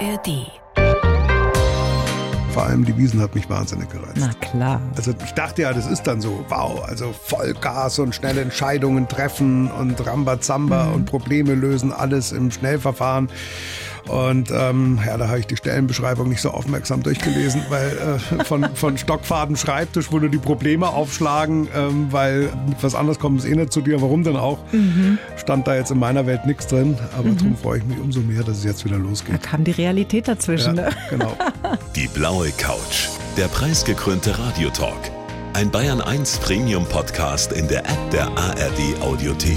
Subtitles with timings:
[0.00, 0.46] ARD.
[2.52, 4.16] Vor allem die Wiesen hat mich wahnsinnig gereizt.
[4.18, 4.80] Na klar.
[4.96, 9.70] Also ich dachte ja, das ist dann so, wow, also Vollgas und schnelle Entscheidungen treffen
[9.70, 10.92] und Rambazamba Mhm.
[10.94, 13.28] und Probleme lösen, alles im Schnellverfahren.
[14.10, 18.66] Und ähm, ja, da habe ich die Stellenbeschreibung nicht so aufmerksam durchgelesen, weil äh, von,
[18.74, 23.46] von Stockfaden Schreibtisch, wo nur die Probleme aufschlagen, ähm, weil mit was anderes kommt es
[23.46, 25.18] eh nicht zu dir, warum denn auch, Mhm.
[25.36, 26.96] stand da jetzt in meiner Welt nichts drin.
[27.16, 29.42] Aber darum freue ich mich umso mehr, dass es jetzt wieder Da losgeht.
[29.42, 30.76] kam die Realität dazwischen.
[30.76, 30.90] Ja, Ne?
[31.10, 31.32] genau.
[31.94, 33.08] Die blaue Couch.
[33.36, 35.10] Der preisgekrönte Radiotalk.
[35.54, 39.56] Ein Bayern 1 Premium Podcast in der App der ARD Audiothek.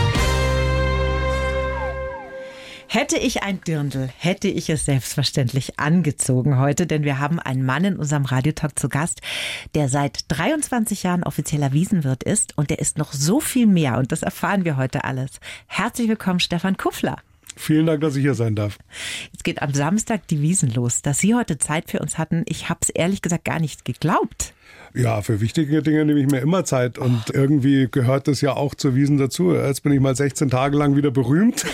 [2.93, 7.85] Hätte ich ein Dirndl, hätte ich es selbstverständlich angezogen heute, denn wir haben einen Mann
[7.85, 9.21] in unserem Radiotalk zu Gast,
[9.75, 14.11] der seit 23 Jahren offizieller Wiesenwirt ist und der ist noch so viel mehr und
[14.11, 15.39] das erfahren wir heute alles.
[15.67, 17.15] Herzlich willkommen, Stefan Kuffler.
[17.55, 18.77] Vielen Dank, dass ich hier sein darf.
[19.31, 21.01] Jetzt geht am Samstag die Wiesen los.
[21.01, 24.53] Dass Sie heute Zeit für uns hatten, ich habe es ehrlich gesagt gar nicht geglaubt.
[24.93, 28.75] Ja, für wichtige Dinge nehme ich mir immer Zeit und irgendwie gehört das ja auch
[28.75, 29.53] zur Wiesen dazu.
[29.53, 31.65] Jetzt bin ich mal 16 Tage lang wieder berühmt.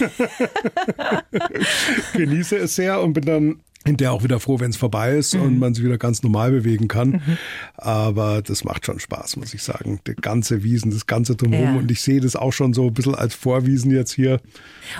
[2.13, 5.59] Genieße es sehr und bin dann hinterher auch wieder froh, wenn es vorbei ist und
[5.59, 7.21] man sich wieder ganz normal bewegen kann.
[7.75, 9.99] Aber das macht schon Spaß, muss ich sagen.
[10.05, 11.75] Die ganze Wiesen, das ganze Drumherum.
[11.75, 11.79] Ja.
[11.79, 14.39] Und ich sehe das auch schon so ein bisschen als Vorwiesen jetzt hier.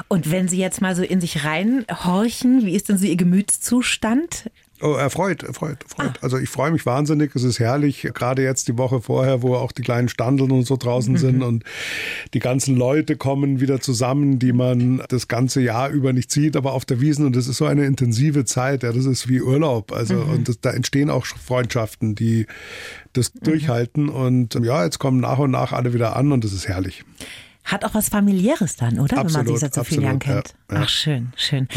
[0.08, 4.50] Und wenn Sie jetzt mal so in sich reinhorchen, wie ist denn so Ihr Gemütszustand?
[4.80, 6.20] Oh, erfreut, erfreut, erfreut.
[6.22, 7.36] Also ich freue mich wahnsinnig.
[7.36, 10.78] Es ist herrlich, gerade jetzt die Woche vorher, wo auch die kleinen Standeln und so
[10.78, 11.64] draußen sind und
[12.36, 16.74] die ganzen Leute kommen wieder zusammen, die man das ganze Jahr über nicht sieht, aber
[16.74, 17.26] auf der Wiesen.
[17.26, 18.84] Und das ist so eine intensive Zeit.
[18.84, 19.92] Ja, das ist wie Urlaub.
[19.92, 22.46] Also und das, da entstehen auch Freundschaften, die
[23.14, 24.10] das durchhalten.
[24.10, 27.04] Und ja, jetzt kommen nach und nach alle wieder an und das ist herrlich.
[27.68, 29.18] Hat auch was familiäres dann, oder?
[29.18, 30.56] Wenn man Absolut, sich seit so vielen Jahren absolut, kennt.
[30.72, 30.84] ja, ja.
[30.84, 31.68] Ach, schön, schön.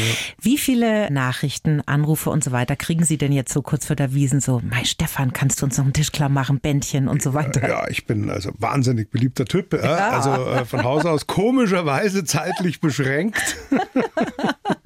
[0.40, 4.14] Wie viele Nachrichten, Anrufe und so weiter kriegen Sie denn jetzt so kurz vor der
[4.14, 7.34] Wiesen so, Mei Stefan, kannst du uns noch einen Tisch klar machen, Bändchen und so
[7.34, 7.68] weiter?
[7.68, 9.72] Ja, ich bin also wahnsinnig beliebter Typ.
[9.72, 10.10] Ja.
[10.10, 13.56] Also äh, von Haus aus komischerweise zeitlich beschränkt.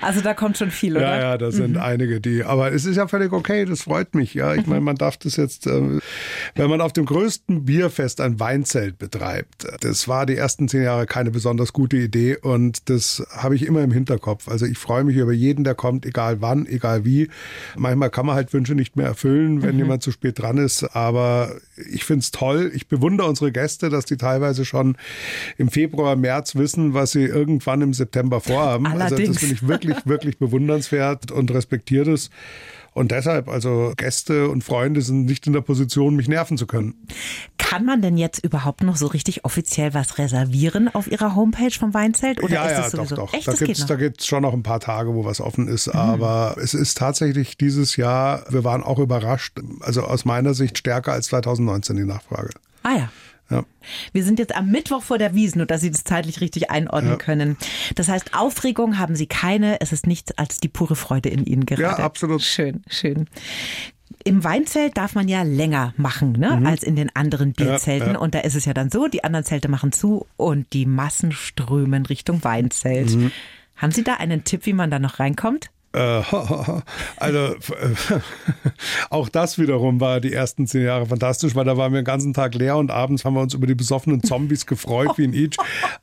[0.00, 1.16] Also da kommt schon viel, oder?
[1.16, 2.44] Ja, ja, da sind einige, die.
[2.44, 4.34] Aber es ist ja völlig okay, das freut mich.
[4.34, 6.00] Ja, ich meine, man darf das jetzt, äh,
[6.54, 11.06] wenn man auf dem größten Bierfest ein Weinzelt betreibt, das war die ersten zehn Jahre
[11.06, 14.48] keine besonders gute Idee und das habe ich immer im Hinterkopf.
[14.48, 17.28] Also ich freue mich über jeden, der kommt, egal wann, egal wie.
[17.76, 21.56] Manchmal kann man halt Wünsche nicht mehr erfüllen, wenn jemand zu spät dran ist, aber
[21.90, 22.70] ich finde es toll.
[22.74, 24.96] Ich bewundere unsere Gäste, dass die teilweise schon
[25.58, 28.86] im Februar, März wissen, was sie irgendwann im September vorhaben.
[28.86, 29.40] Also Allerdings.
[29.40, 32.30] das finde ich wirklich, wirklich bewundernswert und respektiere das.
[32.94, 36.94] Und deshalb, also Gäste und Freunde sind nicht in der Position, mich nerven zu können.
[37.56, 41.94] Kann man denn jetzt überhaupt noch so richtig offiziell was reservieren auf Ihrer Homepage vom
[41.94, 42.42] Weinzelt?
[42.42, 43.16] Oder ja, ist ja, das sowieso?
[43.16, 43.34] doch, doch.
[43.34, 43.90] Echt, da noch.
[43.90, 43.98] Mhm.
[43.98, 45.88] gibt's schon noch ein paar Tage, wo was offen ist.
[45.88, 51.12] Aber es ist tatsächlich dieses Jahr, wir waren auch überrascht, also aus meiner Sicht stärker
[51.12, 52.50] als 2019 die Nachfrage.
[52.82, 53.12] Ah ja.
[53.52, 53.64] Ja.
[54.12, 57.12] Wir sind jetzt am Mittwoch vor der Wiesen, nur dass Sie das zeitlich richtig einordnen
[57.12, 57.16] Ja.
[57.18, 57.56] können.
[57.94, 59.80] Das heißt, Aufregung haben Sie keine.
[59.80, 61.82] Es ist nichts als die pure Freude in Ihnen gerade.
[61.82, 62.42] Ja, absolut.
[62.42, 63.28] Schön, schön.
[64.24, 68.10] Im Weinzelt darf man ja länger machen, ne, als in den anderen Bierzelten.
[68.10, 68.14] Mhm.
[68.14, 68.20] ja.
[68.20, 71.32] Und da ist es ja dann so, die anderen Zelte machen zu und die Massen
[71.32, 73.10] strömen Richtung Weinzelt.
[73.16, 73.32] Mhm.
[73.74, 75.70] Haben Sie da einen Tipp, wie man da noch reinkommt?
[75.92, 76.22] Äh,
[77.16, 77.56] also äh,
[79.10, 82.32] auch das wiederum war die ersten zehn Jahre fantastisch, weil da waren wir den ganzen
[82.32, 85.56] Tag leer und abends haben wir uns über die besoffenen Zombies gefreut wie in Each.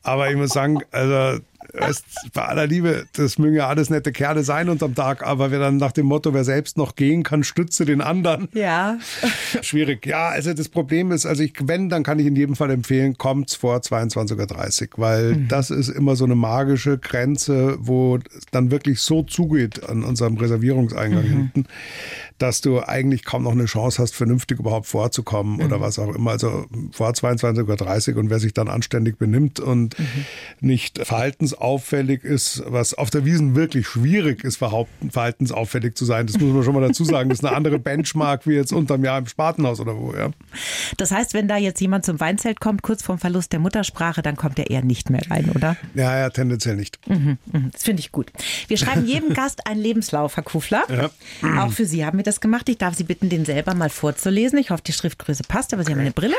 [0.04, 1.40] Aber ich muss sagen, also
[1.74, 2.04] es,
[2.34, 5.78] bei aller Liebe, das mögen ja alles nette Kerle sein unterm Tag, aber wir dann
[5.78, 8.48] nach dem Motto, wer selbst noch gehen kann, stütze den anderen.
[8.54, 8.98] Ja.
[9.62, 10.06] Schwierig.
[10.06, 13.18] Ja, also das Problem ist, also ich, wenn, dann kann ich in jedem Fall empfehlen,
[13.18, 18.72] kommt's vor 22.30 Uhr, weil das ist immer so eine magische Grenze, wo es dann
[18.72, 21.66] wirklich so zugeht an unserem Reservierungseingang hinten,
[22.42, 26.32] dass du eigentlich kaum noch eine Chance hast, vernünftig überhaupt vorzukommen oder was auch immer.
[26.32, 29.96] Also vor 22.30 Uhr und wer sich dann anständig benimmt und
[30.60, 36.54] nicht verhaltensauffällig ist, was auf der Wiesen wirklich schwierig ist, verhaltensauffällig zu sein, das muss
[36.54, 37.30] man schon mal dazu sagen.
[37.30, 40.32] Das ist eine andere Benchmark wie jetzt unterm Jahr im Spatenhaus oder wo, ja.
[40.98, 44.36] Das heißt, wenn da jetzt jemand zum Weinzelt kommt, kurz vorm Verlust der Muttersprache, dann
[44.36, 45.76] kommt er eher nicht mehr rein, oder?
[45.94, 47.00] Ja, ja, tendenziell nicht.
[47.08, 47.38] Mhm,
[47.74, 48.32] Das finde ich gut.
[48.68, 50.84] Wir schreiben jedem Gast einen Lebenslauf, Herr Kufler.
[51.60, 52.70] Auch für Sie haben wir das gemacht.
[52.70, 54.58] Ich darf Sie bitten, den selber mal vorzulesen.
[54.60, 56.36] Ich hoffe, die Schriftgröße passt, aber Sie haben eine Brille.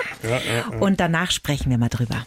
[0.80, 2.26] Und danach sprechen wir mal drüber.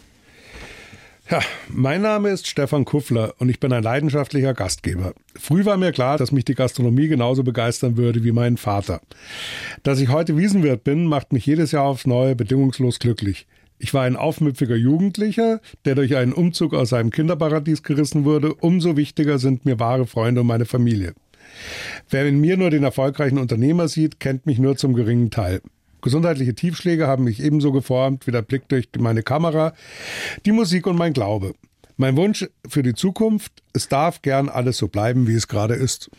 [1.30, 5.14] Ja, mein Name ist Stefan Kuffler und ich bin ein leidenschaftlicher Gastgeber.
[5.34, 9.00] Früh war mir klar, dass mich die Gastronomie genauso begeistern würde wie meinen Vater.
[9.82, 13.46] Dass ich heute Wiesenwirt bin, macht mich jedes Jahr aufs Neue bedingungslos glücklich.
[13.78, 18.54] Ich war ein aufmüpfiger Jugendlicher, der durch einen Umzug aus seinem Kinderparadies gerissen wurde.
[18.54, 21.14] Umso wichtiger sind mir wahre Freunde und meine Familie.
[22.10, 25.60] Wer in mir nur den erfolgreichen Unternehmer sieht, kennt mich nur zum geringen Teil.
[26.02, 29.72] Gesundheitliche Tiefschläge haben mich ebenso geformt wie der Blick durch meine Kamera,
[30.44, 31.54] die Musik und mein Glaube.
[31.96, 36.10] Mein Wunsch für die Zukunft, es darf gern alles so bleiben, wie es gerade ist.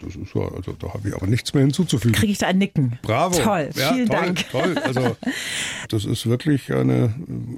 [0.00, 2.14] Das ist ja, also da habe ich aber nichts mehr hinzuzufügen.
[2.14, 2.98] Kriege ich da ein Nicken.
[3.02, 3.38] Bravo.
[3.38, 4.50] Toll, ja, vielen toll, Dank.
[4.50, 4.78] Toll.
[4.78, 5.16] Also
[5.88, 7.14] das ist wirklich eine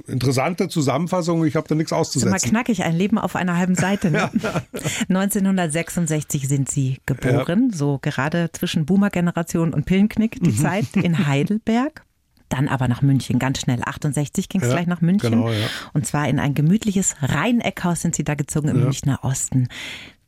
[0.06, 1.44] interessante Zusammenfassung.
[1.46, 2.31] Ich habe da nichts Das ist auszusetzen.
[2.31, 4.11] mal knackig, ein Leben auf einer halben Seite.
[4.11, 4.31] Ne?
[5.08, 12.05] 1966 sind Sie geboren, so gerade zwischen Boomer-Generation und Pillenknick, die Zeit in Heidelberg.
[12.49, 13.81] Dann aber nach München, ganz schnell.
[13.84, 15.31] 68 ging es Ja, gleich nach München.
[15.31, 15.67] genau, ja.
[15.93, 18.84] Und zwar in ein gemütliches Rheineckhaus sind Sie da gezogen im Ja.
[18.84, 19.69] Münchner Osten.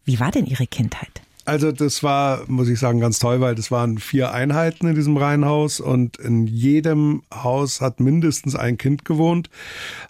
[0.05, 1.23] Wie war denn Ihre Kindheit?
[1.45, 5.17] Also das war, muss ich sagen, ganz toll, weil das waren vier Einheiten in diesem
[5.17, 9.51] Reihenhaus und in jedem Haus hat mindestens ein Kind gewohnt.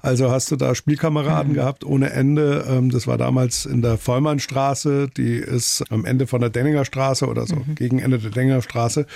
[0.03, 2.67] Also hast du da Spielkameraden gehabt ohne Ende.
[2.69, 7.27] Ähm, Das war damals in der Vollmannstraße, die ist am Ende von der Denninger Straße
[7.27, 9.07] oder so, gegen Ende der Denninger Straße,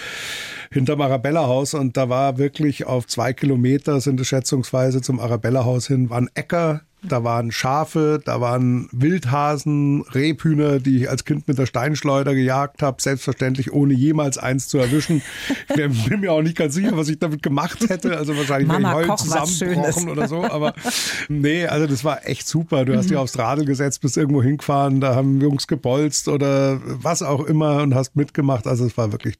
[0.70, 1.74] hinterm Arabella-Haus.
[1.74, 6.80] Und da war wirklich auf zwei Kilometer sind es schätzungsweise zum Arabella-Haus hin, waren Äcker,
[7.08, 12.82] da waren Schafe, da waren Wildhasen, Rebhühner, die ich als Kind mit der Steinschleuder gejagt
[12.82, 15.22] habe, selbstverständlich ohne jemals eins zu erwischen.
[15.68, 18.16] Ich wär- bin mir auch nicht ganz sicher, was ich damit gemacht hätte.
[18.16, 20.12] Also wahrscheinlich wäre ich Mama, koch was zusammengebrochen Schönes.
[20.12, 20.44] oder so.
[20.44, 20.74] Aber
[21.28, 22.84] nee, also das war echt super.
[22.84, 27.22] Du hast dich aufs Radl gesetzt, bist irgendwo hingefahren, da haben Jungs gebolzt oder was
[27.22, 28.66] auch immer und hast mitgemacht.
[28.66, 29.36] Also es war wirklich,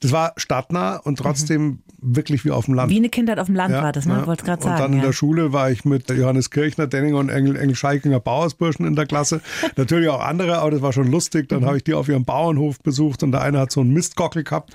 [0.00, 2.90] das war stadtnah und trotzdem wirklich wie auf dem Land.
[2.90, 4.14] Wie eine Kindheit auf dem Land war das, ne?
[4.14, 4.26] Ja.
[4.26, 4.82] Wollte gerade Und sagen.
[4.82, 5.06] dann in ja.
[5.06, 9.06] der Schule war ich mit Johannes Kirchner, Denninger und Engel, Engel Scheikinger Bauersburschen in der
[9.06, 9.40] Klasse.
[9.76, 11.44] Natürlich auch andere, aber das war schon lustig.
[11.44, 11.48] Mhm.
[11.48, 14.44] Dann habe ich die auf ihrem Bauernhof besucht und der eine hat so einen Mistkockel
[14.44, 14.72] gehabt.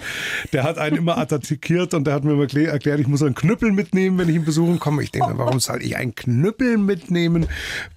[0.53, 3.35] Der hat einen immer attackiert und der hat mir immer erklä- erklärt, ich muss einen
[3.35, 5.03] Knüppel mitnehmen, wenn ich ihn besuchen komme.
[5.03, 7.47] Ich denke, mir, warum soll ich einen Knüppel mitnehmen?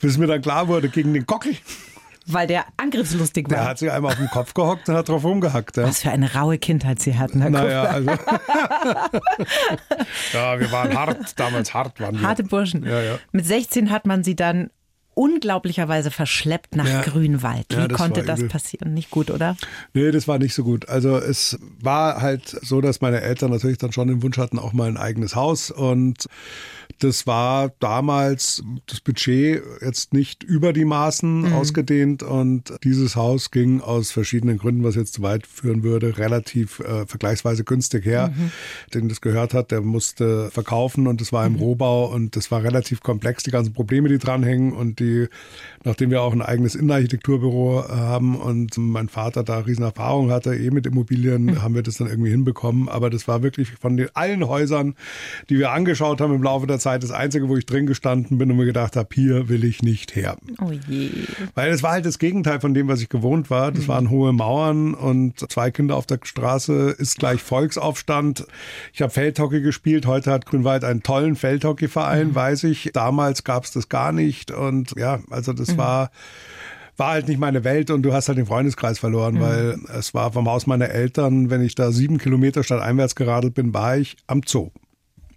[0.00, 1.55] Bis mir dann klar wurde, gegen den Gockel.
[2.26, 3.69] Weil der angriffslustig Der war.
[3.70, 5.76] hat sich einmal auf den Kopf gehockt und hat drauf rumgehackt.
[5.76, 5.84] Ja.
[5.84, 8.10] Was für eine raue Kindheit Sie hatten, Herr Naja, also.
[10.32, 12.26] ja, wir waren hart, damals hart waren wir.
[12.26, 12.84] Harte Burschen.
[12.84, 13.19] Ja, ja.
[13.32, 14.70] Mit 16 hat man sie dann
[15.22, 17.02] unglaublicherweise verschleppt nach Ja.
[17.02, 17.66] Grünwald.
[17.70, 18.92] Wie Ja, das konnte das passieren?
[18.92, 19.56] Nicht gut, oder?
[19.94, 20.88] Nee, das war nicht so gut.
[20.88, 24.72] Also es war halt so, dass meine Eltern natürlich dann schon den Wunsch hatten, auch
[24.72, 25.70] mal ein eigenes Haus.
[25.70, 26.26] Und
[26.98, 32.22] das war damals das Budget jetzt nicht über die Maßen ausgedehnt.
[32.22, 37.06] Und dieses Haus ging aus verschiedenen Gründen, was jetzt zu weit führen würde, relativ äh,
[37.06, 38.32] vergleichsweise günstig her.
[38.92, 42.62] Den das gehört hat, der musste verkaufen und das war im Rohbau und das war
[42.62, 45.12] relativ komplex, die ganzen Probleme, die dranhängen und die,
[45.85, 50.55] nachdem wir auch ein eigenes Innenarchitekturbüro äh, haben und mein Vater da riesen Erfahrung hatte,
[50.55, 52.88] eh mit Immobilien, haben wir das dann irgendwie hinbekommen.
[52.88, 54.94] Aber das war wirklich von den allen Häusern,
[55.49, 58.50] die wir angeschaut haben im Laufe der Zeit, das einzige, wo ich drin gestanden bin
[58.50, 60.37] und mir gedacht habe, hier will ich nicht her.
[60.61, 61.11] Oh je.
[61.55, 63.73] Weil es war halt das Gegenteil von dem, was ich gewohnt war.
[63.73, 68.47] Das waren hohe Mauern und zwei Kinder auf der Straße ist gleich Volksaufstand.
[68.93, 70.06] Ich habe Feldhockey gespielt.
[70.06, 72.91] Heute hat Grünwald einen tollen Feldhockeyverein, weiß ich.
[72.93, 74.50] Damals gab es das gar nicht.
[74.50, 76.10] Und ja, also das war
[76.98, 80.32] war halt nicht meine Welt und du hast halt den Freundeskreis verloren, weil es war
[80.32, 84.42] vom Haus meiner Eltern, wenn ich da sieben Kilometer stadteinwärts geradelt bin, war ich am
[84.46, 84.70] Zoo.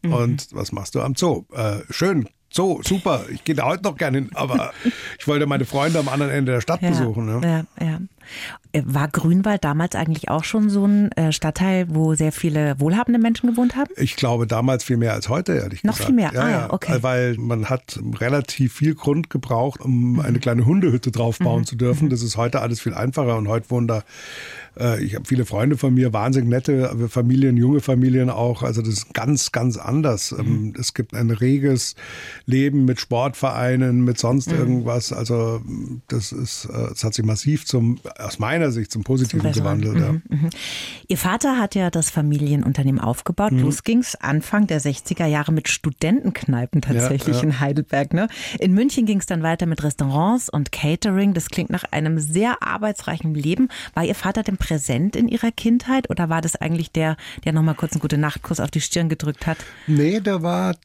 [0.03, 1.45] Und was machst du am Zoo?
[1.53, 3.25] Äh, schön, Zoo, super.
[3.29, 4.71] Ich gehe da heute noch gerne hin, aber
[5.19, 7.25] ich wollte meine Freunde am anderen Ende der Stadt Ja, besuchen.
[7.25, 7.65] Ne?
[7.79, 7.99] ja, ja.
[8.71, 13.19] Äh, War Grünwald damals eigentlich auch schon so ein äh, Stadtteil, wo sehr viele wohlhabende
[13.19, 13.91] Menschen gewohnt haben?
[13.97, 16.07] Ich glaube damals viel mehr als heute, ehrlich Noch gesagt.
[16.07, 16.31] viel mehr?
[16.33, 16.97] Ja, Ah ja, okay.
[17.01, 20.19] Weil man hat relativ viel Grund gebraucht, um Mhm.
[20.19, 22.09] eine kleine Hundehütte draufbauen zu dürfen.
[22.09, 24.03] Das ist heute alles viel einfacher und heute wohnen da,
[24.79, 28.61] äh, ich habe viele Freunde von mir, wahnsinnig nette Familien, junge Familien auch.
[28.63, 30.31] Also das ist ganz, ganz anders.
[30.31, 30.39] Mhm.
[30.39, 31.95] Ähm, Es gibt ein reges
[32.45, 34.57] Leben mit Sportvereinen, mit sonst Mhm.
[34.57, 35.13] irgendwas.
[35.13, 35.61] Also
[36.07, 39.81] das ist, es hat sich massiv zum, aus meiner Sicht zum Positiven Besseren.
[39.81, 40.21] gewandelt.
[40.29, 40.35] Ja.
[40.35, 40.49] Mhm.
[41.07, 43.51] Ihr Vater hat ja das Familienunternehmen aufgebaut.
[43.51, 43.59] Mhm.
[43.59, 47.47] Los ging's Anfang der 60er Jahre mit Studentenkneipen tatsächlich Ja, ja.
[47.49, 48.13] in Heidelberg.
[48.13, 48.27] Ne?
[48.59, 51.33] In München ging's dann weiter mit Restaurants und Catering.
[51.33, 53.69] Das klingt nach einem sehr arbeitsreichen Leben.
[53.93, 57.75] War Ihr Vater denn präsent in Ihrer Kindheit oder war das eigentlich der, der nochmal
[57.75, 59.57] kurz einen gute Nachtkuss auf die Stirn gedrückt hat?
[59.87, 60.75] Nee, der war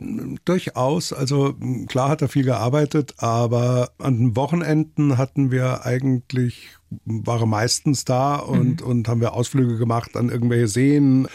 [0.44, 1.54] durchaus, also
[1.88, 6.70] klar hat er viel gearbeitet, aber an den Wochenenden hatten wir eigentlich,
[7.04, 11.28] war er meistens da und, und haben wir Ausflüge gemacht an irgendwelche Seen.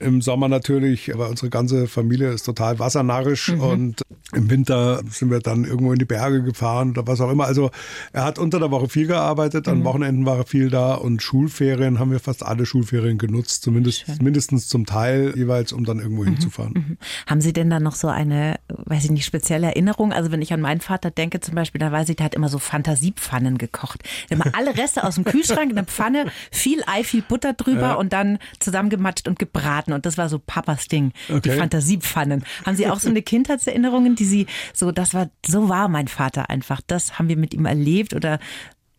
[0.00, 3.60] Im Sommer natürlich, aber unsere ganze Familie ist total wassernarrisch mhm.
[3.60, 4.02] und
[4.32, 7.44] im Winter sind wir dann irgendwo in die Berge gefahren oder was auch immer.
[7.44, 7.70] Also
[8.12, 9.84] er hat unter der Woche viel gearbeitet, an mhm.
[9.84, 14.68] Wochenenden war er viel da und Schulferien haben wir fast alle Schulferien genutzt, zumindest mindestens
[14.68, 16.28] zum Teil jeweils, um dann irgendwo mhm.
[16.28, 16.72] hinzufahren.
[16.72, 16.96] Mhm.
[17.26, 20.12] Haben Sie denn dann noch so eine, weiß ich nicht, spezielle Erinnerung?
[20.12, 22.48] Also wenn ich an meinen Vater denke zum Beispiel, da weiß ich, der hat immer
[22.48, 24.02] so Fantasiepfannen gekocht.
[24.28, 27.94] Immer alle Reste aus dem Kühlschrank in der Pfanne, viel Ei, viel Butter drüber ja.
[27.94, 29.89] und dann zusammengematscht und gebraten.
[29.92, 31.40] Und das war so Papas Ding, okay.
[31.40, 32.44] die Fantasiepfannen.
[32.64, 36.50] Haben Sie auch so eine Kindheitserinnerung, die Sie so, das war, so war mein Vater
[36.50, 36.80] einfach.
[36.86, 38.38] Das haben wir mit ihm erlebt oder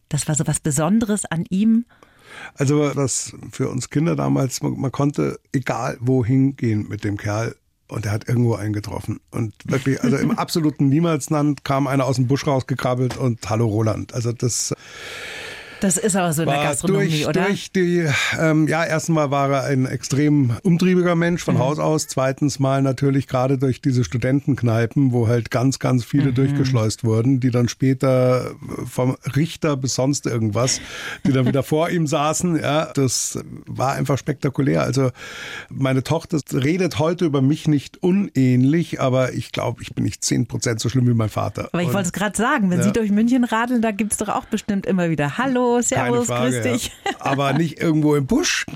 [0.09, 1.85] das war so was Besonderes an ihm.
[2.55, 7.55] Also was für uns Kinder damals, man, man konnte egal wohin gehen mit dem Kerl
[7.87, 9.19] und er hat irgendwo eingetroffen.
[9.31, 14.13] Und wirklich, also im absoluten Niemalsland kam einer aus dem Busch rausgekrabbelt und Hallo Roland.
[14.13, 14.73] Also das
[15.81, 17.45] das ist aber so in der Gastronomie, durch, oder?
[17.45, 18.07] Durch die,
[18.39, 21.59] ähm, ja, erstmal war er ein extrem umtriebiger Mensch von mhm.
[21.59, 22.07] Haus aus.
[22.07, 26.35] Zweitens mal natürlich gerade durch diese Studentenkneipen, wo halt ganz, ganz viele mhm.
[26.35, 28.51] durchgeschleust wurden, die dann später
[28.85, 30.79] vom Richter bis sonst irgendwas,
[31.25, 32.57] die dann wieder vor ihm saßen.
[32.57, 34.83] Ja, das war einfach spektakulär.
[34.83, 35.09] Also
[35.69, 40.45] meine Tochter redet heute über mich nicht unähnlich, aber ich glaube, ich bin nicht zehn
[40.45, 41.69] Prozent so schlimm wie mein Vater.
[41.71, 42.85] Aber ich wollte es gerade sagen, wenn ja.
[42.85, 46.51] Sie durch München radeln, da gibt es doch auch bestimmt immer wieder Hallo, Servus, Frage,
[46.51, 46.91] grüß dich.
[47.05, 47.11] Ja.
[47.19, 48.65] Aber nicht irgendwo im Busch.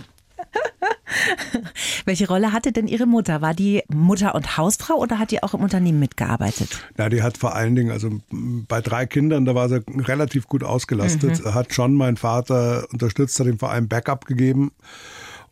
[2.05, 3.41] Welche Rolle hatte denn Ihre Mutter?
[3.41, 6.81] War die Mutter und Hausfrau oder hat die auch im Unternehmen mitgearbeitet?
[6.97, 10.63] Ja, die hat vor allen Dingen, also bei drei Kindern, da war sie relativ gut
[10.63, 11.53] ausgelastet, mhm.
[11.53, 14.71] hat schon mein Vater unterstützt, hat ihm vor allem Backup gegeben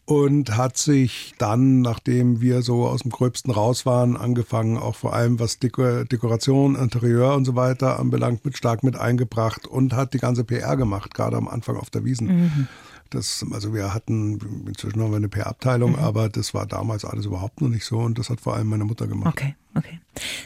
[0.05, 5.13] und hat sich dann, nachdem wir so aus dem Gröbsten raus waren, angefangen, auch vor
[5.13, 10.13] allem was Dekor Dekoration, Interieur und so weiter anbelangt, mit stark mit eingebracht und hat
[10.13, 12.27] die ganze PR gemacht, gerade am Anfang auf der Wiesen.
[12.27, 12.67] Mhm.
[13.09, 15.99] Das, also wir hatten, inzwischen haben wir eine PR-Abteilung, mhm.
[15.99, 18.85] aber das war damals alles überhaupt noch nicht so und das hat vor allem meine
[18.85, 19.33] Mutter gemacht.
[19.33, 19.99] Okay, okay.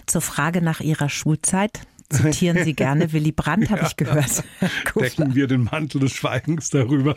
[0.06, 1.82] Zur Frage nach Ihrer Schulzeit.
[2.10, 4.44] Zitieren Sie gerne Willy Brandt, habe ja, ich gehört.
[4.96, 7.16] Decken wir den Mantel des Schweigens darüber.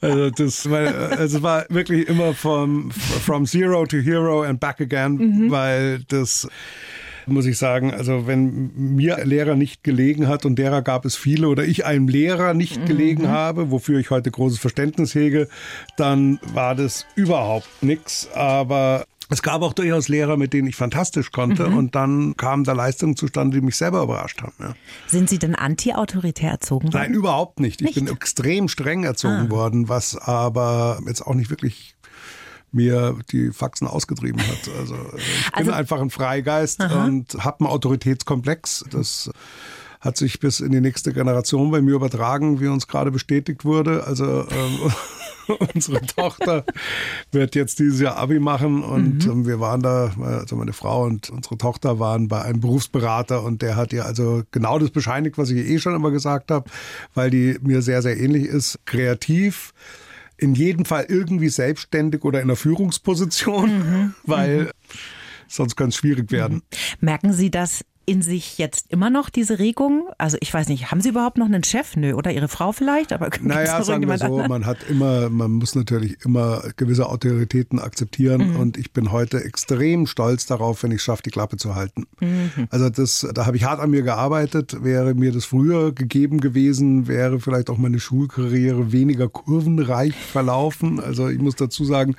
[0.00, 5.12] Also das war, also war wirklich immer vom from zero to hero and back again,
[5.12, 5.50] mhm.
[5.50, 6.48] weil das
[7.26, 11.48] muss ich sagen, also wenn mir Lehrer nicht gelegen hat und derer gab es viele
[11.48, 12.86] oder ich einem Lehrer nicht mhm.
[12.86, 15.48] gelegen habe, wofür ich heute großes Verständnis hege,
[15.96, 18.28] dann war das überhaupt nichts.
[18.32, 21.76] Aber es gab auch durchaus Lehrer, mit denen ich fantastisch konnte mhm.
[21.76, 24.54] und dann kamen da Leistungen zustande, die mich selber überrascht haben.
[24.60, 24.74] Ja.
[25.06, 27.02] Sind Sie denn anti-autoritär erzogen worden?
[27.02, 27.80] Nein, überhaupt nicht.
[27.80, 27.94] Ich nicht?
[27.96, 29.50] bin extrem streng erzogen ah.
[29.50, 31.96] worden, was aber jetzt auch nicht wirklich
[32.72, 34.70] mir die Faxen ausgetrieben hat.
[34.78, 37.04] Also ich bin also, einfach ein Freigeist aha.
[37.04, 38.84] und habe einen Autoritätskomplex.
[38.90, 39.30] Das
[40.00, 44.04] hat sich bis in die nächste Generation bei mir übertragen, wie uns gerade bestätigt wurde.
[44.04, 44.92] Also ähm,
[45.74, 46.64] unsere Tochter
[47.32, 49.30] wird jetzt dieses Jahr Abi machen und mhm.
[49.30, 53.62] Ähm, wir waren da, also meine Frau und unsere Tochter waren bei einem Berufsberater und
[53.62, 56.70] der hat ihr also genau das bescheinigt, was ich eh schon immer gesagt habe,
[57.14, 58.78] weil die mir sehr, sehr ähnlich ist.
[58.84, 59.72] Kreativ,
[60.36, 64.14] in jedem Fall irgendwie selbstständig oder in einer Führungsposition, mhm.
[64.24, 64.70] weil mhm.
[65.48, 66.62] sonst kann es schwierig werden.
[67.00, 70.08] Merken Sie das in sich jetzt immer noch diese Regung?
[70.16, 71.96] Also ich weiß nicht, haben Sie überhaupt noch einen Chef?
[71.96, 73.12] Nö, oder Ihre Frau vielleicht?
[73.12, 74.48] Aber naja, sagen wir so, anderen?
[74.48, 78.56] man hat immer, man muss natürlich immer gewisse Autoritäten akzeptieren mhm.
[78.56, 82.06] und ich bin heute extrem stolz darauf, wenn ich es schaffe, die Klappe zu halten.
[82.20, 82.68] Mhm.
[82.70, 84.84] Also das, da habe ich hart an mir gearbeitet.
[84.84, 91.00] Wäre mir das früher gegeben gewesen, wäre vielleicht auch meine Schulkarriere weniger kurvenreich verlaufen.
[91.00, 92.14] Also ich muss dazu sagen,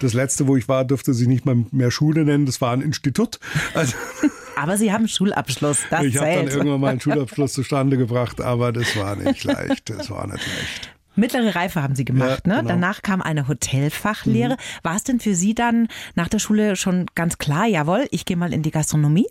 [0.00, 2.80] das letzte, wo ich war, dürfte sich nicht mal mehr Schule nennen, das war ein
[2.80, 3.38] Institut.
[3.74, 3.92] Also
[4.56, 5.82] aber Sie haben Schulabschluss.
[5.90, 9.90] Das ich habe dann irgendwann mal einen Schulabschluss zustande gebracht, aber das war nicht leicht.
[9.90, 10.90] Das war nicht leicht.
[11.16, 12.58] Mittlere Reife haben Sie gemacht, ja, ne?
[12.58, 12.68] Genau.
[12.68, 14.54] Danach kam eine Hotelfachlehre.
[14.54, 14.82] Mhm.
[14.82, 18.36] War es denn für Sie dann nach der Schule schon ganz klar, jawohl, ich gehe
[18.36, 19.26] mal in die Gastronomie?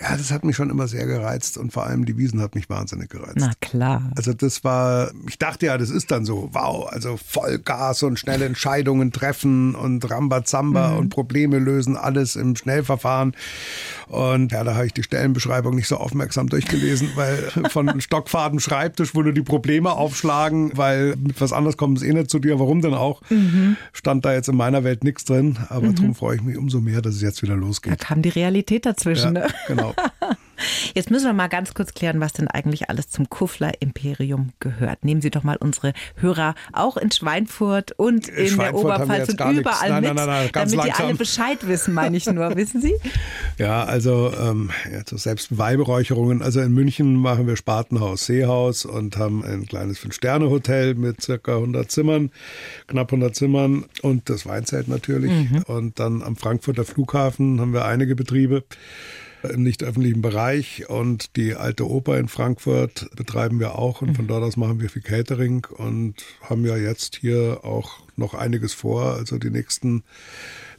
[0.00, 2.70] Ja, das hat mich schon immer sehr gereizt und vor allem die Wiesen hat mich
[2.70, 3.36] wahnsinnig gereizt.
[3.36, 4.10] Na klar.
[4.16, 8.46] Also das war, ich dachte ja, das ist dann so, wow, also Vollgas und schnelle
[8.46, 10.98] Entscheidungen treffen und Rambazamba mhm.
[10.98, 13.34] und Probleme lösen, alles im Schnellverfahren.
[14.08, 17.36] Und ja, da habe ich die Stellenbeschreibung nicht so aufmerksam durchgelesen, weil
[17.70, 22.12] von Stockfaden Schreibtisch, wo nur die Probleme aufschlagen, weil mit was anderes kommt es eh
[22.12, 23.76] nicht zu dir, warum denn auch, mhm.
[23.92, 25.58] stand da jetzt in meiner Welt nichts drin.
[25.68, 25.94] Aber mhm.
[25.94, 27.92] darum freue ich mich umso mehr, dass es jetzt wieder losgeht.
[27.92, 29.36] Da kam die Realität dazwischen.
[29.36, 29.54] Ja, ne?
[29.66, 29.94] genau.
[30.94, 35.04] Jetzt müssen wir mal ganz kurz klären, was denn eigentlich alles zum Kuffler-Imperium gehört.
[35.04, 39.40] Nehmen Sie doch mal unsere Hörer auch in Schweinfurt und in Schweinfurt der Oberpfalz und
[39.58, 40.96] überall nein, mit, nein, nein, damit langsam.
[40.96, 42.54] die alle Bescheid wissen, meine ich nur.
[42.56, 42.94] Wissen Sie?
[43.58, 46.40] Ja, also ähm, ja, selbst Weihberäucherungen.
[46.40, 51.90] Also in München machen wir Spatenhaus, Seehaus und haben ein kleines Fünf-Sterne-Hotel mit circa 100
[51.90, 52.30] Zimmern,
[52.86, 55.30] knapp 100 Zimmern und das Weinzelt natürlich.
[55.30, 55.62] Mhm.
[55.66, 58.64] Und dann am Frankfurter Flughafen haben wir einige Betriebe
[59.42, 64.26] im nicht öffentlichen Bereich und die alte Oper in Frankfurt betreiben wir auch und von
[64.26, 69.14] dort aus machen wir viel Catering und haben ja jetzt hier auch noch einiges vor.
[69.14, 70.02] Also die nächsten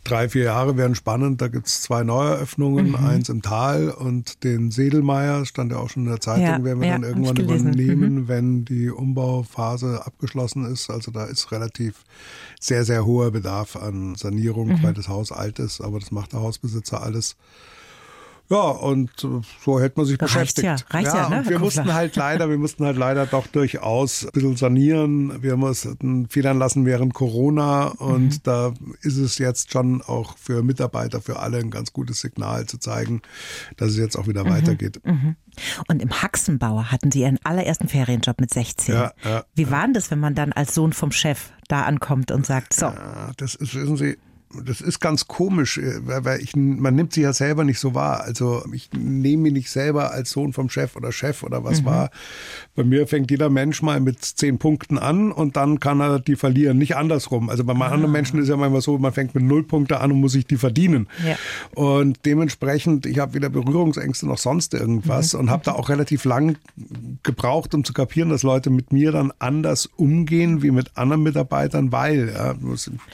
[0.04, 1.42] drei, vier Jahre werden spannend.
[1.42, 2.96] Da gibt es zwei Neueröffnungen, mhm.
[2.96, 6.82] eins im Tal und den Sedelmeier, stand ja auch schon in der Zeitung, ja, werden
[6.82, 8.28] wir ja, dann irgendwann übernehmen, mhm.
[8.28, 10.90] wenn die Umbauphase abgeschlossen ist.
[10.90, 12.04] Also da ist relativ
[12.60, 14.84] sehr, sehr hoher Bedarf an Sanierung, mhm.
[14.84, 17.36] weil das Haus alt ist, aber das macht der Hausbesitzer alles.
[18.52, 20.68] Ja, und so hätte man sich das beschäftigt.
[20.68, 23.26] Reicht ja, reicht ja, ja ne, und wir mussten halt leider, wir mussten halt leider
[23.26, 25.42] doch durchaus ein bisschen sanieren.
[25.42, 28.44] Wir mussten federn lassen während Corona und mhm.
[28.44, 32.78] da ist es jetzt schon auch für Mitarbeiter, für alle ein ganz gutes Signal zu
[32.78, 33.22] zeigen,
[33.78, 34.50] dass es jetzt auch wieder mhm.
[34.50, 35.00] weitergeht.
[35.06, 35.38] Mhm.
[35.88, 38.94] Und im Haxenbauer hatten Sie Ihren allerersten Ferienjob mit 16.
[38.94, 42.32] Ja, ja, Wie war denn das, wenn man dann als Sohn vom Chef da ankommt
[42.32, 42.88] und sagt, so?
[42.88, 44.18] Ja, das ist, wissen Sie,
[44.66, 48.22] das ist ganz komisch, äh, weil ich, man nimmt sich ja selber nicht so wahr.
[48.24, 51.86] Also ich nehme mich nicht selber als Sohn vom Chef oder Chef oder was mhm.
[51.86, 52.12] war.
[52.76, 56.36] Bei mir fängt jeder Mensch mal mit zehn Punkten an und dann kann er die
[56.36, 56.78] verlieren.
[56.78, 57.50] Nicht andersrum.
[57.50, 57.88] Also bei ah.
[57.88, 60.46] anderen Menschen ist ja manchmal so, man fängt mit null Punkte an und muss sich
[60.46, 61.08] die verdienen.
[61.26, 61.36] Ja.
[61.76, 65.42] Und dementsprechend, ich habe weder Berührungsängste noch sonst irgendwas mhm.
[65.42, 66.58] und habe da auch relativ lang
[67.24, 71.92] gebraucht, um zu kapieren, dass Leute mit mir dann anders umgehen wie mit anderen Mitarbeitern,
[71.92, 72.34] weil.
[72.34, 72.56] Ja,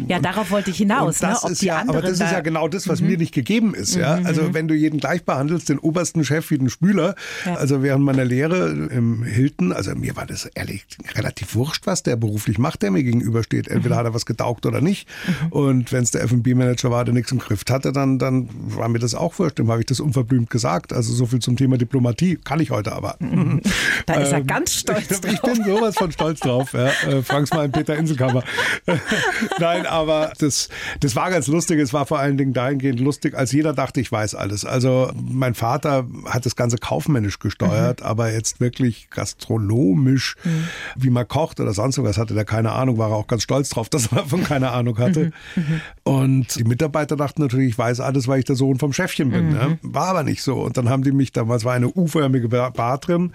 [0.07, 1.51] ja darauf wollte ich hinaus das ne?
[1.51, 3.07] ist ja, aber das ist ja genau das, was mhm.
[3.07, 3.95] mir nicht gegeben ist.
[3.95, 4.17] Ja?
[4.17, 4.53] Mhm, also mhm.
[4.53, 7.15] wenn du jeden gleich behandelst, den obersten Chef wie den Spüler,
[7.45, 7.55] ja.
[7.55, 12.15] also während meiner Lehre im Hilton, also mir war das ehrlich relativ wurscht, was der
[12.15, 13.67] beruflich macht, der mir gegenübersteht.
[13.67, 13.99] Entweder mhm.
[13.99, 15.07] hat er was getaugt oder nicht.
[15.27, 15.47] Mhm.
[15.51, 18.99] Und wenn es der F&B-Manager war, der nichts im Griff hatte, dann, dann war mir
[18.99, 19.59] das auch wurscht.
[19.59, 20.93] Dem habe ich das unverblümt gesagt.
[20.93, 23.15] Also so viel zum Thema Diplomatie kann ich heute aber.
[23.19, 23.61] Mhm.
[24.05, 25.17] Da ist er ähm, ganz stolz drauf.
[25.37, 26.73] Ich bin sowas von stolz drauf.
[26.73, 26.87] Ja.
[27.07, 28.43] Äh, frag's mal in Peter Inselkammer.
[29.59, 30.69] Nein, aber das,
[30.99, 31.79] das war ganz lustig.
[31.79, 34.63] Es war vor allen Dingen dahingehend lustig, als jeder dachte, ich weiß alles.
[34.63, 38.05] Also mein Vater hat das Ganze kaufmännisch gesteuert, mhm.
[38.05, 40.67] aber jetzt wirklich gastronomisch, mhm.
[40.95, 43.69] wie man kocht oder sonst was, hatte der keine Ahnung, war er auch ganz stolz
[43.69, 45.31] drauf, dass er davon keine Ahnung hatte.
[45.55, 45.63] Mhm.
[45.63, 45.81] mhm.
[46.03, 49.49] Und die Mitarbeiter dachten natürlich, ich weiß alles, weil ich der Sohn vom Chefchen bin.
[49.49, 49.77] Ne?
[49.81, 49.93] Mhm.
[49.93, 50.61] War aber nicht so.
[50.61, 53.33] Und dann haben die mich, damals war eine U-förmige Bar drin,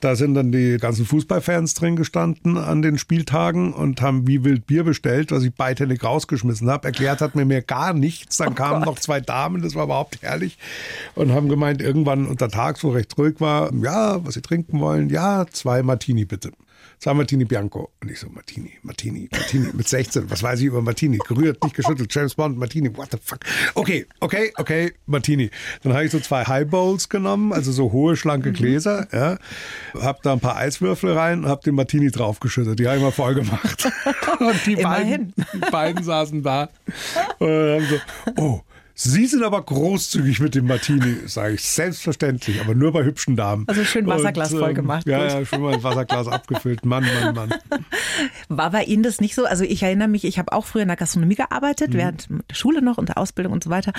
[0.00, 4.66] da sind dann die ganzen Fußballfans drin gestanden an den Spieltagen und haben wie wild
[4.66, 6.86] Bier bestellt, was ich beidhändig rausgeschmissen habe.
[6.86, 8.36] Erklärt hat mir gar nichts.
[8.36, 8.94] Dann oh kamen Gott.
[8.94, 10.58] noch zwei Damen, das war überhaupt herrlich.
[11.14, 15.10] Und haben gemeint, irgendwann unter Tags, wo recht ruhig war, ja, was sie trinken wollen,
[15.10, 16.52] ja, zwei Martini bitte.
[17.04, 17.90] Zwei Martini Bianco.
[18.00, 19.68] Und ich so, Martini, Martini, Martini.
[19.74, 21.18] Mit 16, was weiß ich über Martini?
[21.18, 22.14] Gerührt, nicht geschüttelt.
[22.14, 23.40] James Bond, Martini, what the fuck?
[23.74, 25.50] Okay, okay, okay, Martini.
[25.82, 28.54] Dann habe ich so zwei Highbowls genommen, also so hohe, schlanke mhm.
[28.54, 29.06] Gläser.
[29.12, 29.36] Ja.
[30.00, 32.78] Hab da ein paar Eiswürfel rein und hab den Martini draufgeschüttet.
[32.78, 33.86] Die habe ich mal voll gemacht.
[34.40, 36.70] und die beiden, die beiden saßen da
[37.38, 37.96] und haben so,
[38.42, 38.60] oh,
[38.96, 43.64] Sie sind aber großzügig mit dem Martini, sage ich selbstverständlich, aber nur bei hübschen Damen.
[43.66, 45.04] Also schön Wasserglas und, voll ähm, gemacht.
[45.06, 46.84] Ja, ja, schon mal ein Wasserglas abgefüllt.
[46.84, 47.54] Mann, Mann, Mann.
[48.48, 49.46] War bei Ihnen das nicht so?
[49.46, 51.98] Also ich erinnere mich, ich habe auch früher in der Gastronomie gearbeitet, mhm.
[51.98, 53.92] während der Schule noch und der Ausbildung und so weiter.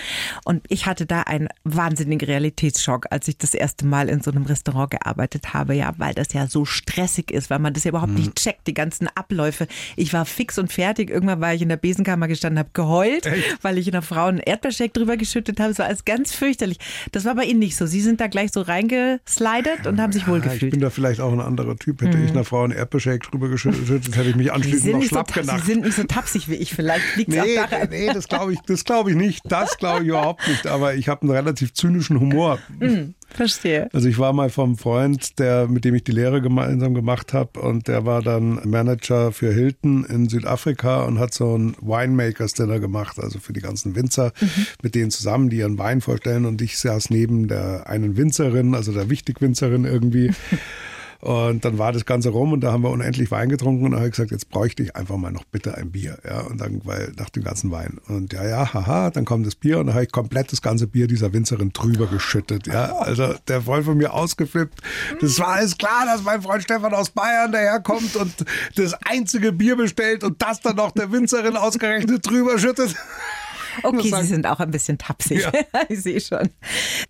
[0.46, 4.46] Und ich hatte da einen wahnsinnigen Realitätsschock, als ich das erste Mal in so einem
[4.46, 8.14] Restaurant gearbeitet habe, ja, weil das ja so stressig ist, weil man das ja überhaupt
[8.14, 8.20] mhm.
[8.20, 9.68] nicht checkt, die ganzen Abläufe.
[9.98, 11.10] Ich war fix und fertig.
[11.10, 13.58] Irgendwann war ich in der Besenkammer gestanden, habe geheult, Echt?
[13.62, 14.40] weil ich in der Frau einen
[14.86, 15.72] Milkshake drüber geschüttet habe.
[15.72, 16.78] Es war alles ganz fürchterlich.
[17.12, 17.86] Das war bei Ihnen nicht so.
[17.86, 20.64] Sie sind da gleich so reingeslidet und haben sich wohlgefühlt.
[20.64, 22.02] Ich bin da vielleicht auch ein anderer Typ.
[22.02, 22.26] Hätte mhm.
[22.26, 25.62] ich einer Frau einen Erdbeershake drüber geschüttet, hätte ich mich anschließend noch schlapp so, gedacht.
[25.62, 26.74] Sie sind nicht so tapsig wie ich.
[26.74, 27.90] Vielleicht liegt es nee, auch daran.
[27.90, 29.42] Nee, das glaube ich, das ich nicht.
[29.46, 30.68] Das glaube ich überhaupt nicht.
[30.68, 32.60] Aber ich habe einen relativ zynischen Humor.
[32.80, 33.16] Mhm.
[33.36, 33.90] Verstehe.
[33.92, 37.60] Also ich war mal vom Freund, der, mit dem ich die Lehre gemeinsam gemacht habe
[37.60, 42.80] und der war dann Manager für Hilton in Südafrika und hat so ein Winemakers Dinner
[42.80, 44.68] gemacht, also für die ganzen Winzer, mhm.
[44.84, 48.94] mit denen zusammen, die ihren Wein vorstellen und ich saß neben der einen Winzerin, also
[48.94, 50.32] der Wichtigwinzerin irgendwie.
[51.26, 54.00] Und dann war das Ganze rum und da haben wir unendlich Wein getrunken und dann
[54.00, 56.20] habe ich gesagt, jetzt bräuchte ich einfach mal noch bitte ein Bier.
[56.24, 57.98] Ja, und dann, weil nach dem ganzen Wein.
[58.08, 60.86] Und ja, ja, haha, dann kommt das Bier und dann habe ich komplett das ganze
[60.86, 62.68] Bier dieser Winzerin drüber geschüttet.
[62.68, 64.80] Ja, also der Freund von mir ausgeflippt.
[65.20, 69.76] Das war alles klar, dass mein Freund Stefan aus Bayern daherkommt und das einzige Bier
[69.76, 72.96] bestellt und das dann noch der Winzerin ausgerechnet drüber schüttet.
[73.84, 75.42] Okay, Sie sind auch ein bisschen tapsig.
[75.42, 75.52] Ja.
[75.90, 76.50] ich sehe schon.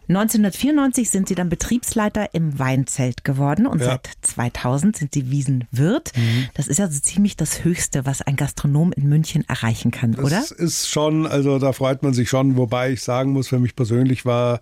[0.10, 3.86] 1994 sind Sie dann Betriebsleiter im Weinzelt geworden und ja.
[3.86, 6.12] seit 2000 sind Sie Wiesenwirt.
[6.16, 6.48] Mhm.
[6.54, 10.26] Das ist ja so ziemlich das Höchste, was ein Gastronom in München erreichen kann, das
[10.26, 10.36] oder?
[10.36, 13.76] Das ist schon, also da freut man sich schon, wobei ich sagen muss, für mich
[13.76, 14.62] persönlich war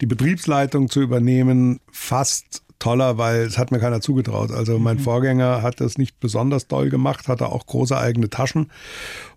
[0.00, 4.50] die Betriebsleitung zu übernehmen fast toller, weil es hat mir keiner zugetraut.
[4.50, 5.02] Also mein mhm.
[5.02, 8.70] Vorgänger hat das nicht besonders doll gemacht, hatte auch große eigene Taschen.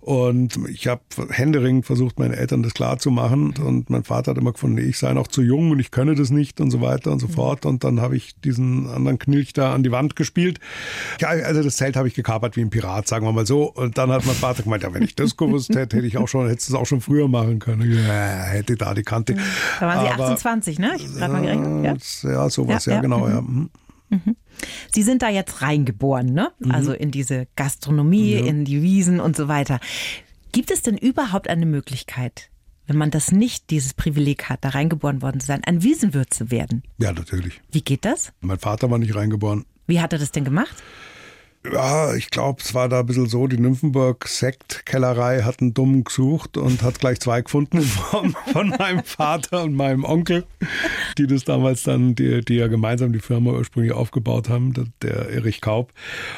[0.01, 3.53] Und ich habe händeringend versucht, meinen Eltern das klarzumachen.
[3.57, 6.29] Und mein Vater hat immer gefunden, ich sei noch zu jung und ich könne das
[6.29, 7.31] nicht und so weiter und so mhm.
[7.31, 7.65] fort.
[7.65, 10.59] Und dann habe ich diesen anderen Knilch da an die Wand gespielt.
[11.19, 13.63] Ja, also das Zelt habe ich gekapert wie ein Pirat, sagen wir mal so.
[13.71, 16.27] Und dann hat mein Vater gemeint, ja, wenn ich das gewusst hätte, hätte ich auch
[16.27, 17.91] schon, hättest du es auch schon früher machen können.
[17.91, 19.35] Ja, hätte da die Kante.
[19.79, 20.93] Da waren Sie Aber, 28, ne?
[20.95, 22.23] Ich gerade mal gerechnet.
[22.23, 23.27] Ja, ja sowas, ja, ja, genau.
[23.27, 23.41] Ja.
[23.41, 23.49] Mhm.
[23.49, 23.69] Mhm.
[24.91, 26.51] Sie sind da jetzt reingeboren, ne?
[26.59, 26.71] Mhm.
[26.71, 28.45] Also in diese Gastronomie, ja.
[28.45, 29.79] in die Wiesen und so weiter.
[30.51, 32.49] Gibt es denn überhaupt eine Möglichkeit,
[32.87, 36.49] wenn man das nicht, dieses Privileg hat, da reingeboren worden zu sein, ein Wiesenwirt zu
[36.49, 36.83] werden?
[36.97, 37.61] Ja, natürlich.
[37.71, 38.33] Wie geht das?
[38.41, 39.65] Mein Vater war nicht reingeboren.
[39.85, 40.75] Wie hat er das denn gemacht?
[41.65, 46.55] Ja, ich glaube, es war da ein bisschen so, die Nymphenburg-Sektkellerei hat einen Dummen gesucht
[46.55, 50.45] und hat gleich zwei gefunden Form von meinem Vater und meinem Onkel,
[51.17, 55.29] die das damals dann, die, die ja gemeinsam die Firma ursprünglich aufgebaut haben, der, der
[55.31, 55.91] Erich Kaub.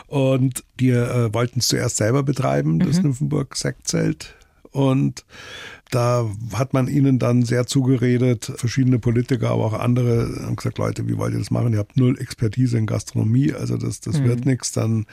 [0.07, 3.09] Und die äh, wollten es zuerst selber betreiben, das mhm.
[3.09, 4.33] Nymphenburg-Sektzelt.
[4.71, 5.23] Und
[5.91, 11.07] da hat man ihnen dann sehr zugeredet, verschiedene Politiker, aber auch andere haben gesagt, Leute,
[11.07, 11.73] wie wollt ihr das machen?
[11.73, 14.25] Ihr habt null Expertise in Gastronomie, also das, das mhm.
[14.25, 14.71] wird nichts.
[14.71, 15.05] Dann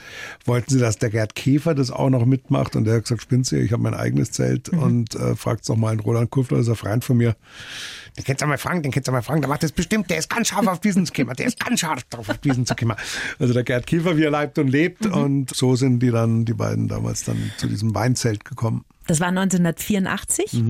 [0.45, 3.51] wollten sie, dass der Gerd Käfer das auch noch mitmacht und der hat gesagt, spinnt
[3.51, 4.79] ihr, ich habe mein eigenes Zelt mhm.
[4.79, 7.35] und äh, fragt doch mal einen Roland Kuffler, das ist ein Freund von mir.
[8.17, 10.19] Den kennst du mal fragen, den kennst du mal fragen, der macht das bestimmt, der
[10.19, 12.97] ist ganz scharf auf diesen Skimmer, der ist ganz scharf drauf auf diesen Skimmer.
[13.41, 15.13] Also der Gerd Käfer, wie er leibt und lebt mhm.
[15.13, 18.85] und so sind die dann, die beiden damals dann zu diesem Weinzelt gekommen.
[19.09, 20.53] Das war 1984.
[20.53, 20.68] Mhm.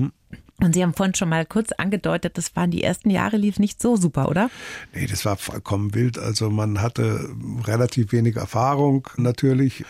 [0.61, 3.81] Und Sie haben vorhin schon mal kurz angedeutet, das waren die ersten Jahre, lief nicht
[3.81, 4.49] so super, oder?
[4.93, 6.19] Nee, das war vollkommen wild.
[6.19, 7.29] Also man hatte
[7.65, 9.85] relativ wenig Erfahrung natürlich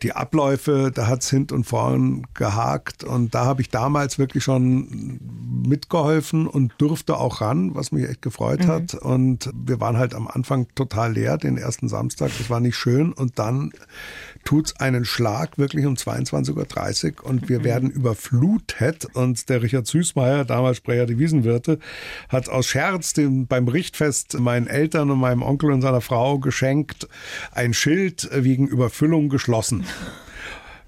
[0.00, 3.04] die Abläufe, da hat es hint und vorn gehakt.
[3.04, 5.20] Und da habe ich damals wirklich schon
[5.66, 8.68] mitgeholfen und durfte auch ran, was mich echt gefreut mhm.
[8.68, 8.94] hat.
[8.94, 12.30] Und wir waren halt am Anfang total leer, den ersten Samstag.
[12.38, 13.12] Das war nicht schön.
[13.12, 13.72] Und dann
[14.44, 17.64] tut es einen Schlag wirklich um 22.30 Uhr und wir mhm.
[17.64, 19.06] werden überflutet.
[19.14, 21.78] Und der Richard Süßmeier, damals Sprecher der Wiesenwirte,
[22.28, 27.08] hat aus Scherz den, beim Richtfest meinen Eltern und meinem Onkel und seiner Frau geschenkt,
[27.52, 29.84] ein Schild wegen Überfüllung geschlossen.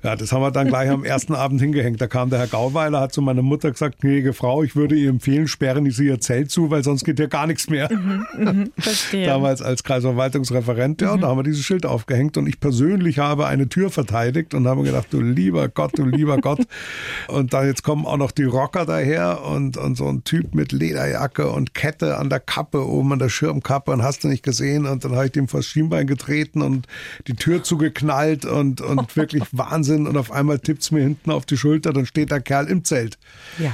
[0.05, 1.99] Ja, das haben wir dann gleich am ersten Abend hingehängt.
[1.99, 5.09] Da kam der Herr Gauweiler, hat zu meiner Mutter gesagt, gnädige Frau, ich würde ihr
[5.09, 7.91] empfehlen, sperren Sie Ihr Zelt zu, weil sonst geht ja gar nichts mehr.
[7.91, 9.25] Mhm, mhm, verstehe.
[9.25, 11.23] Damals als Kreisverwaltungsreferent, ja, mhm.
[11.23, 14.83] da haben wir dieses Schild aufgehängt und ich persönlich habe eine Tür verteidigt und habe
[14.83, 16.61] gedacht, du lieber Gott, du lieber Gott.
[17.29, 20.73] Und dann jetzt kommen auch noch die Rocker daher und, und so ein Typ mit
[20.73, 24.87] Lederjacke und Kette an der Kappe, oben an der Schirmkappe und hast du nicht gesehen
[24.87, 26.87] und dann habe ich dem vors Schienbein getreten und
[27.27, 31.31] die Tür zugeknallt und, und wirklich Wahnsinn Wahnsinn und auf einmal tippt es mir hinten
[31.31, 33.19] auf die Schulter, dann steht der Kerl im Zelt.
[33.59, 33.73] Ja,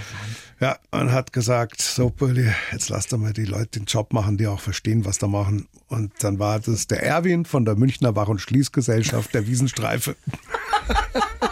[0.60, 4.36] Ja, und hat gesagt, so Bulli, jetzt lass doch mal die Leute den Job machen,
[4.36, 5.68] die auch verstehen, was da machen.
[5.88, 10.16] Und dann war das der Erwin von der Münchner Wach- und Schließgesellschaft der Wiesenstreife.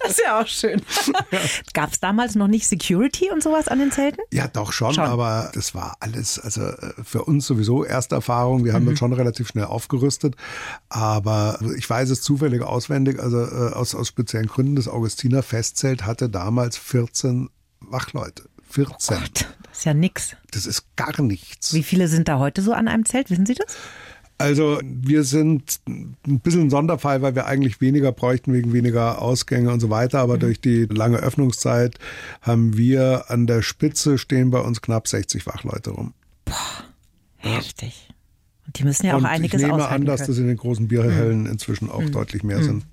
[0.00, 0.82] Das ist ja auch schön.
[1.74, 4.20] Gab es damals noch nicht Security und sowas an den Zelten?
[4.32, 8.64] Ja, doch schon, schon, aber das war alles, also äh, für uns sowieso erste Erfahrung.
[8.64, 8.88] Wir haben mhm.
[8.88, 10.36] dann schon relativ schnell aufgerüstet,
[10.88, 16.04] aber ich weiß es zufällig auswendig, also äh, aus, aus speziellen Gründen, das Augustiner Festzelt
[16.06, 18.44] hatte damals 14 Wachleute.
[18.70, 19.16] 14.
[19.16, 20.36] Oh Gott, das ist ja nix.
[20.50, 21.74] Das ist gar nichts.
[21.74, 23.30] Wie viele sind da heute so an einem Zelt?
[23.30, 23.76] Wissen Sie das?
[24.42, 29.72] Also wir sind ein bisschen ein Sonderfall, weil wir eigentlich weniger bräuchten wegen weniger Ausgänge
[29.72, 30.18] und so weiter.
[30.20, 30.40] Aber mhm.
[30.40, 31.98] durch die lange Öffnungszeit
[32.40, 36.12] haben wir an der Spitze stehen bei uns knapp 60 Wachleute rum.
[36.44, 36.84] Boah,
[37.36, 38.08] heftig.
[38.66, 40.88] Und die müssen ja und auch einiges Ich nehme an, dass das in den großen
[40.88, 41.50] Bierhellen mhm.
[41.50, 42.12] inzwischen auch mhm.
[42.12, 42.84] deutlich mehr sind.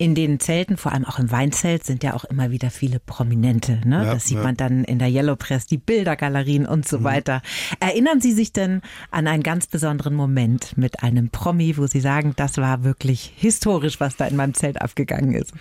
[0.00, 3.80] In den Zelten, vor allem auch im Weinzelt, sind ja auch immer wieder viele Prominente.
[3.84, 4.04] Ne?
[4.04, 4.44] Ja, das sieht ja.
[4.44, 7.04] man dann in der Yellow Press, die Bildergalerien und so mhm.
[7.04, 7.42] weiter.
[7.80, 8.80] Erinnern Sie sich denn
[9.10, 13.98] an einen ganz besonderen Moment mit einem Promi, wo Sie sagen, das war wirklich historisch,
[13.98, 15.52] was da in meinem Zelt abgegangen ist?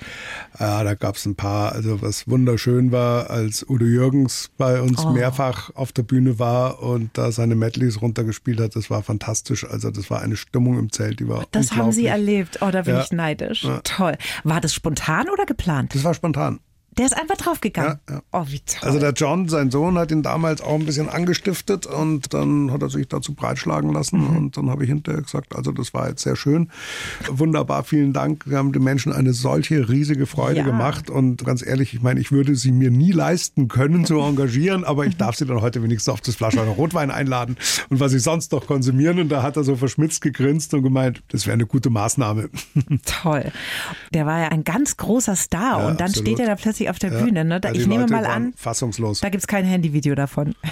[0.59, 1.71] Ja, da gab es ein paar.
[1.71, 5.13] Also was wunderschön war, als Udo Jürgens bei uns oh.
[5.13, 9.65] mehrfach auf der Bühne war und da seine Medleys runtergespielt hat, das war fantastisch.
[9.65, 12.59] Also das war eine Stimmung im Zelt, die war Das haben Sie erlebt.
[12.61, 13.01] Oh, da bin ja.
[13.01, 13.67] ich neidisch.
[13.83, 14.15] Toll.
[14.43, 15.95] War das spontan oder geplant?
[15.95, 16.59] Das war spontan.
[16.97, 17.99] Der ist einfach draufgegangen.
[18.09, 18.21] Ja, ja.
[18.31, 18.87] Oh, wie toll.
[18.87, 22.81] Also der John, sein Sohn, hat ihn damals auch ein bisschen angestiftet und dann hat
[22.81, 24.37] er sich dazu breitschlagen lassen Mhm.
[24.37, 26.69] und dann habe ich hinterher gesagt, also das war jetzt sehr schön.
[27.29, 28.43] Wunderbar, vielen Dank.
[28.47, 30.65] Wir haben den Menschen eine solche riesige Freude Ja.
[30.65, 34.83] gemacht und ganz ehrlich, ich meine, ich würde sie mir nie leisten können zu engagieren,
[34.83, 37.57] aber ich darf sie dann heute wenigstens auf das Flasche Rotwein einladen
[37.89, 41.21] und was sie sonst noch konsumieren und da hat er so verschmitzt gegrinst und gemeint,
[41.29, 42.49] das wäre eine gute Maßnahme.
[43.05, 43.51] Toll.
[44.13, 46.27] Der war ja ein ganz großer Star und dann absolut.
[46.27, 47.21] steht er da plötzlich auf der Ja.
[47.23, 47.45] Bühne.
[47.45, 47.59] Ne?
[47.59, 49.21] Da, Ja, ich die nehme Leute mal an, Fassungslos.
[49.21, 50.55] da gibt es kein Handyvideo davon.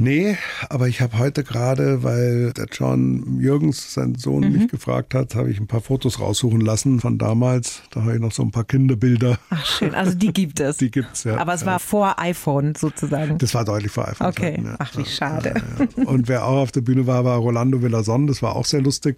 [0.00, 0.36] Nee,
[0.68, 4.52] aber ich habe heute gerade, weil der John Jürgens, sein Sohn, Mhm.
[4.52, 7.82] mich gefragt hat, habe ich ein paar Fotos raussuchen lassen von damals.
[7.90, 9.40] Da habe ich noch so ein paar Kinderbilder.
[9.50, 10.76] Ach schön, also die gibt es.
[10.76, 11.36] Die gibt's, ja.
[11.38, 13.38] Aber es war vor iPhone sozusagen.
[13.38, 14.28] Das war deutlich vor iPhone.
[14.28, 14.76] Okay, ja.
[14.78, 15.54] ach wie schade.
[15.96, 16.04] Ja.
[16.04, 18.28] Und wer auch auf der Bühne war, war Rolando Villason.
[18.28, 19.16] Das war auch sehr lustig.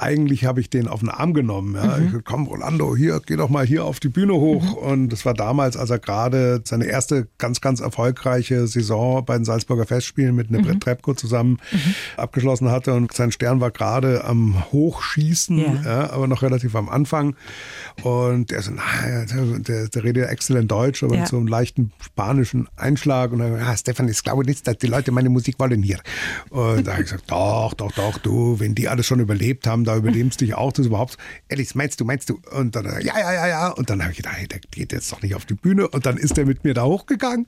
[0.00, 1.74] Eigentlich habe ich den auf den Arm genommen.
[1.74, 1.98] Ja.
[1.98, 2.16] Mhm.
[2.18, 4.72] Ich komm, Rolando, hier, geh doch mal hier auf die Bühne hoch.
[4.74, 9.44] Und das war damals, als er gerade seine erste ganz, ganz erfolgreiche Saison bei den
[9.44, 10.56] Salzburger Festspielen mit Mhm.
[10.58, 11.58] Nebret Trepko zusammen
[12.16, 12.94] abgeschlossen hatte.
[12.94, 15.74] Und sein Stern war gerade am Hochschießen, Ja.
[15.84, 17.36] ja, aber noch relativ am Anfang.
[18.02, 21.20] Und er so, naja, der, der, der redet ja exzellent Deutsch, aber Ja.
[21.20, 23.32] mit so einem leichten spanischen Einschlag.
[23.32, 25.98] Und dann, ja, Stefan, ich glaube nicht, dass die Leute meine Musik wollen hier.
[26.50, 29.84] Und da habe ich gesagt, doch, doch, doch, du, wenn die alles schon überlebt haben,
[29.96, 31.16] da du dich auch, das überhaupt.
[31.48, 32.40] Ehrlich, meinst du, meinst du?
[32.52, 33.68] Und dann, ja, ja, ja, ja.
[33.68, 35.88] Und dann habe ich gedacht, hey, der geht jetzt doch nicht auf die Bühne.
[35.88, 37.46] Und dann ist er mit mir da hochgegangen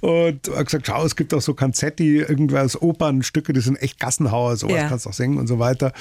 [0.00, 4.56] und hat gesagt, schau, es gibt auch so Concetti, irgendwas, Opernstücke, die sind echt Gassenhauer,
[4.56, 4.88] sowas Ja.
[4.88, 5.92] kannst du auch singen und so weiter.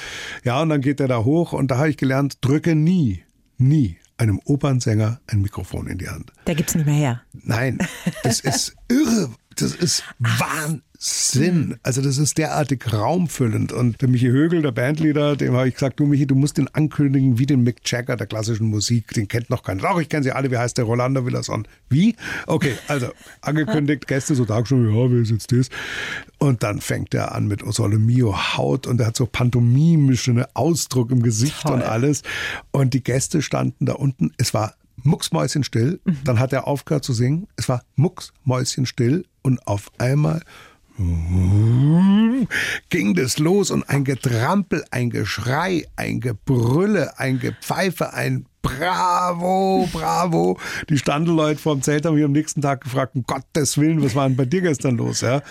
[0.44, 3.24] Ja, und dann geht er da hoch und da habe ich gelernt, drücke nie,
[3.58, 6.32] nie einem Opernsänger ein Mikrofon in die Hand.
[6.48, 7.22] Der gibt's nicht mehr her.
[7.34, 7.78] Nein,
[8.24, 9.30] das ist irre.
[9.56, 10.04] Das ist
[11.00, 11.78] Wahnsinn.
[11.84, 13.72] Also das ist derartig raumfüllend.
[13.72, 16.68] Und der Michi Högel, der Bandleader, dem habe ich gesagt, du Michi, du musst den
[16.74, 19.14] ankündigen wie den Mick Jagger der klassischen Musik.
[19.14, 19.82] Den kennt noch keiner.
[19.84, 20.52] Doch, ich kenne sie alle.
[20.52, 20.86] Wie heißt der?
[20.86, 21.68] Rolando Villason.
[21.90, 22.16] Wie?
[22.48, 23.08] Okay, also
[23.42, 25.70] angekündigt, Gäste so da schon, ja, wer ist jetzt das?
[26.40, 30.44] Und dann fängt er an mit O Sole Mio Haut und er hat so pantomimischen
[30.54, 31.74] Ausdruck im Gesicht Toll.
[31.74, 32.24] und alles.
[32.72, 34.32] Und die Gäste standen da unten.
[34.38, 36.00] Es war mucksmäuschenstill.
[36.24, 37.48] Dann hat er aufgehört zu singen.
[37.56, 40.42] Es war mucksmäuschenstill und auf einmal
[42.90, 50.60] ging das los und ein Getrampel, ein Geschrei, ein Gebrülle, ein Gepfeife, ein Bravo, bravo.
[50.90, 54.28] Die Standelleute vorm Zelt haben mich am nächsten Tag gefragt, um Gottes Willen, was war
[54.28, 55.22] denn bei dir gestern los?
[55.22, 55.42] Ja,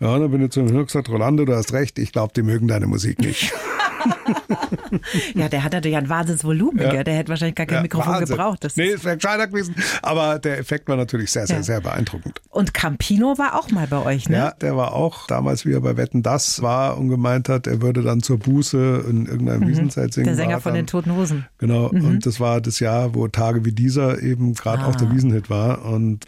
[0.00, 2.66] ja dann bin ich zu ihm gesagt, Rolando, du hast recht, ich glaube, die mögen
[2.66, 3.52] deine Musik nicht.
[5.34, 6.90] Ja, der hat natürlich ein Wahnsinnsvolumen, Ja.
[6.90, 7.04] gell?
[7.04, 8.36] Der hätte wahrscheinlich gar kein Ja, Mikrofon Wahnsinn.
[8.36, 8.64] gebraucht.
[8.64, 9.74] Das nee, es wäre gescheiter gewesen.
[10.02, 11.62] Aber der Effekt war natürlich sehr, sehr, Ja.
[11.62, 12.40] sehr beeindruckend.
[12.50, 14.36] Und Campino war auch mal bei euch, ne?
[14.36, 17.82] Ja, der war auch damals, wie er bei Wetten Das war und gemeint hat, er
[17.82, 20.24] würde dann zur Buße in irgendeinem Wiesenzeit singen.
[20.26, 20.28] Mhm.
[20.28, 21.46] Der Sänger von dann, den Toten Hosen.
[21.58, 24.86] Genau, und das war das Jahr, wo Tage wie dieser eben gerade Ah.
[24.88, 25.84] auch der Wiesenhit war.
[25.84, 26.26] Und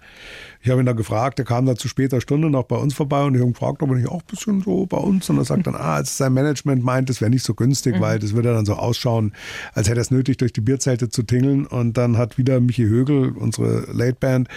[0.62, 3.22] ich habe ihn dann gefragt, er kam da zu später Stunde noch bei uns vorbei
[3.22, 5.28] und ich habe ihn gefragt, ob er nicht auch ein bisschen so bei uns.
[5.30, 8.18] Und er sagt dann, ah, als sein Management meint, das wäre nicht so günstig, weil
[8.18, 9.32] das würde dann so ausschauen,
[9.74, 11.66] als hätte er es nötig, durch die Bierzelte zu tingeln.
[11.66, 14.48] Und dann hat wieder Michi Högel, unsere Late Band,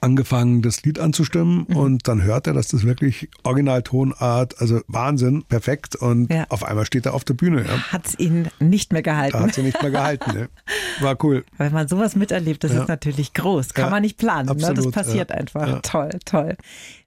[0.00, 1.64] angefangen, das Lied anzustimmen.
[1.64, 5.96] Und dann hört er, dass das wirklich Originaltonart, also Wahnsinn, perfekt.
[5.96, 6.46] Und Ja.
[6.48, 7.62] auf einmal steht er auf der Bühne.
[7.66, 7.92] Ja.
[7.92, 9.38] Hat's ihn nicht mehr gehalten.
[9.38, 10.32] hat sie nicht mehr gehalten.
[10.32, 10.48] Ne?
[11.00, 11.44] War cool.
[11.56, 12.82] Wenn man sowas miterlebt, das Ja.
[12.82, 13.74] ist natürlich groß.
[13.74, 14.48] Kann man nicht planen.
[14.48, 14.54] Ne?
[14.56, 15.80] Das absolut, passiert einfach.
[15.82, 16.56] Toll, toll.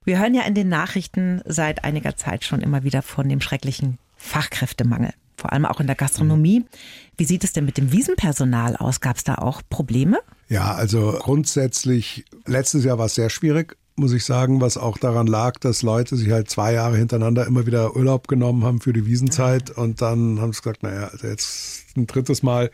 [0.04, 3.98] Wir hören ja in den Nachrichten seit einiger Zeit schon immer wieder von dem schrecklichen
[4.16, 5.10] Fachkräftemangel.
[5.42, 6.64] Vor allem auch in der Gastronomie.
[7.16, 9.00] Wie sieht es denn mit dem Wiesenpersonal aus?
[9.00, 10.20] Gab es da auch Probleme?
[10.48, 15.26] Ja, also grundsätzlich, letztes Jahr war es sehr schwierig, muss ich sagen, was auch daran
[15.26, 19.04] lag, dass Leute sich halt zwei Jahre hintereinander immer wieder Urlaub genommen haben für die
[19.04, 22.70] Wiesenzeit und dann haben sie gesagt, naja, also jetzt ein drittes Mal.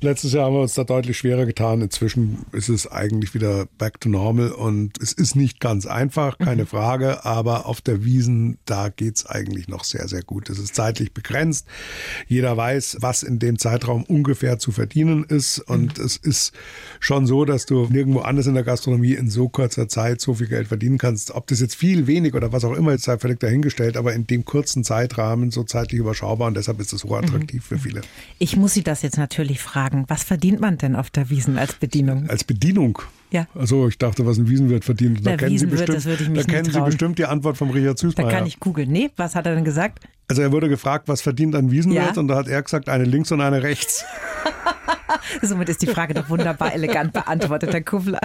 [0.00, 1.80] Letztes Jahr haben wir uns da deutlich schwerer getan.
[1.80, 6.66] Inzwischen ist es eigentlich wieder back to normal und es ist nicht ganz einfach, keine
[6.66, 10.50] Frage, aber auf der Wiesen, da geht's eigentlich noch sehr, sehr gut.
[10.50, 11.66] Es ist zeitlich begrenzt.
[12.26, 16.52] Jeder weiß, was in dem Zeitraum ungefähr zu verdienen ist und es ist
[17.00, 20.48] schon so, dass du nirgendwo anders in der Gastronomie in so kurzer Zeit so viel
[20.48, 21.30] Geld verdienen kannst.
[21.32, 24.26] Ob das jetzt viel, wenig oder was auch immer, ist sei völlig dahingestellt, aber in
[24.26, 28.02] dem kurzen Zeitrahmen so zeitlich überschaubar und deshalb ist es hochattraktiv für viele.
[28.44, 30.04] Ich muss Sie das jetzt natürlich fragen.
[30.08, 32.28] Was verdient man denn auf der Wiesen als Bedienung?
[32.28, 33.00] Als Bedienung.
[33.30, 33.46] Ja.
[33.54, 35.24] Also ich dachte, was ein Wiesenwirt verdient.
[35.26, 37.70] Da kennen Sie bestimmt, das würde ich mich da kennen Sie bestimmt die Antwort vom
[37.70, 38.30] Richard Da Süßmeier.
[38.30, 38.92] kann ich googeln.
[38.92, 40.00] Nee, was hat er denn gesagt?
[40.28, 42.20] Also er wurde gefragt, was verdient ein Wiesenwirt Ja.
[42.20, 44.04] und da hat er gesagt, eine links und eine rechts.
[45.42, 48.20] Somit ist die Frage doch wunderbar elegant beantwortet, Herr Kufler.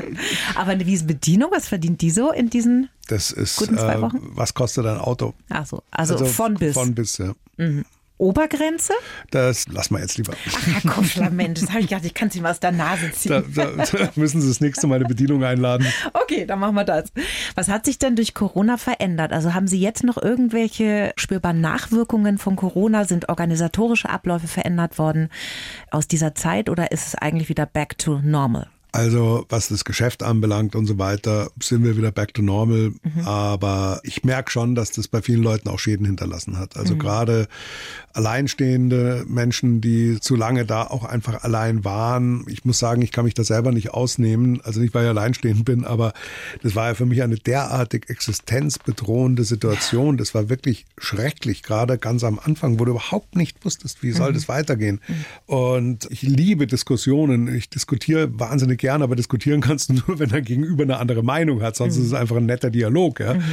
[0.56, 4.20] Aber eine Wiesenbedienung, was verdient die so in diesen, Das ist, Guten zwei äh, Wochen?
[4.34, 5.34] was kostet ein Auto?
[5.50, 6.74] ach so, also, von bis.
[6.74, 7.32] Von bis, ja.
[8.20, 8.94] Obergrenze?
[9.32, 10.34] Das lassen wir jetzt lieber.
[10.48, 13.12] Ach, Herr Kuschler, Mensch, das habe ich gedacht, ich kann es ihm aus der Nase
[13.14, 13.44] ziehen.
[13.56, 15.88] Da, da, da, müssen Sie das nächste Mal eine Bedienung einladen.
[16.14, 17.12] Okay, dann machen wir das.
[17.56, 19.32] Was hat sich denn durch Corona verändert?
[19.32, 23.06] Also haben Sie jetzt noch irgendwelche spürbaren Nachwirkungen von Corona?
[23.06, 25.30] Sind organisatorische Abläufe verändert worden
[25.90, 28.68] aus dieser Zeit oder ist es eigentlich wieder back to normal?
[28.92, 32.92] Also was das Geschäft anbelangt und so weiter, sind wir wieder back to normal.
[33.04, 33.22] Mhm.
[33.26, 36.76] Aber ich merke schon, dass das bei vielen Leuten auch Schäden hinterlassen hat.
[36.76, 37.00] Also mhm.
[37.00, 37.48] gerade
[38.14, 42.46] alleinstehende Menschen, die zu lange da auch einfach allein waren.
[42.48, 44.60] Ich muss sagen, ich kann mich da selber nicht ausnehmen.
[44.64, 46.14] Also nicht, weil ich alleinstehend bin, aber
[46.64, 50.18] das war ja für mich eine derartig existenzbedrohende Situation.
[50.18, 54.32] Das war wirklich schrecklich, gerade ganz am Anfang, wo du überhaupt nicht wusstest, wie soll
[54.32, 54.34] mhm.
[54.34, 55.00] das weitergehen.
[55.08, 55.26] Mhm.
[55.46, 57.54] Und ich liebe Diskussionen.
[57.54, 61.62] Ich diskutiere wahnsinnig gern, aber diskutieren kannst du nur, wenn dein Gegenüber eine andere Meinung
[61.62, 61.76] hat.
[61.76, 62.02] Sonst mhm.
[62.02, 63.20] ist es einfach ein netter Dialog.
[63.20, 63.36] Ja?
[63.36, 63.44] Mhm.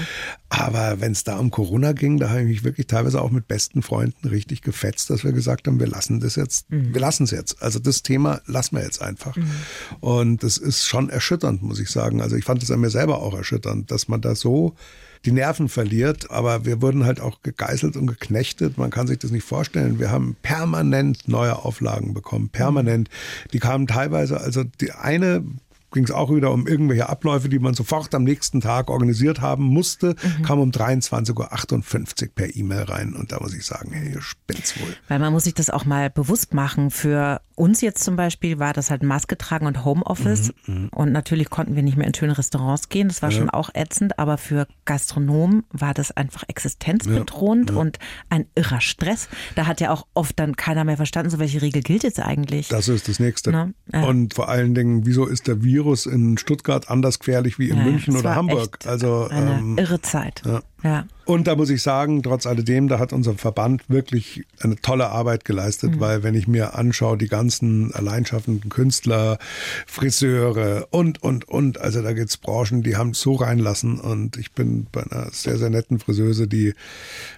[0.48, 3.48] Aber wenn es da um Corona ging, da habe ich mich wirklich teilweise auch mit
[3.48, 6.94] besten Freunden richtig gefetzt, dass wir gesagt haben, wir lassen das jetzt, mhm.
[6.94, 7.62] wir lassen es jetzt.
[7.62, 9.36] Also das Thema lassen wir jetzt einfach.
[9.36, 9.50] Mhm.
[10.00, 12.22] Und das ist schon erschütternd, muss ich sagen.
[12.22, 14.74] Also ich fand es an mir selber auch erschütternd, dass man da so
[15.26, 16.30] die Nerven verliert.
[16.30, 18.78] Aber wir wurden halt auch gegeißelt und geknechtet.
[18.78, 19.98] Man kann sich das nicht vorstellen.
[19.98, 22.48] Wir haben permanent neue Auflagen bekommen.
[22.48, 23.10] Permanent.
[23.52, 25.44] Die kamen teilweise, also die eine
[25.92, 29.64] ging es auch wieder um irgendwelche Abläufe, die man sofort am nächsten Tag organisiert haben
[29.64, 30.42] musste, mhm.
[30.42, 33.14] kam um 23.58 Uhr per E-Mail rein.
[33.14, 34.94] Und da muss ich sagen, hey, ihr spinnt's wohl.
[35.08, 36.90] Weil man muss sich das auch mal bewusst machen.
[36.90, 40.52] Für uns jetzt zum Beispiel war das halt Maske tragen und Homeoffice.
[40.66, 40.88] Mhm, mhm.
[40.88, 43.08] und natürlich konnten wir nicht mehr in schöne Restaurants gehen.
[43.08, 43.38] Das war ja.
[43.38, 44.18] schon auch ätzend.
[44.18, 47.80] Aber für Gastronomen war das einfach existenzbedrohend ja, ja.
[47.80, 49.28] und ein irrer Stress.
[49.54, 52.68] Da hat ja auch oft dann keiner mehr verstanden, so welche Regel gilt jetzt eigentlich.
[52.68, 53.52] Das ist das Nächste.
[53.52, 53.74] Ne?
[53.92, 57.76] Und vor allen Dingen, wieso ist der Virus Virus in Stuttgart anders gefährlich wie in
[57.76, 58.78] ja, München oder Hamburg.
[58.86, 60.42] Also eine ähm, irre Zeit.
[60.44, 60.62] Ja.
[60.86, 61.06] Ja.
[61.24, 65.44] Und da muss ich sagen, trotz alledem, da hat unser Verband wirklich eine tolle Arbeit
[65.44, 66.00] geleistet, mhm.
[66.00, 69.38] weil wenn ich mir anschaue, die ganzen alleinschaffenden Künstler,
[69.88, 74.36] Friseure und, und, und, also da gibt es Branchen, die haben es so reinlassen und
[74.36, 76.74] ich bin bei einer sehr, sehr netten Friseuse, die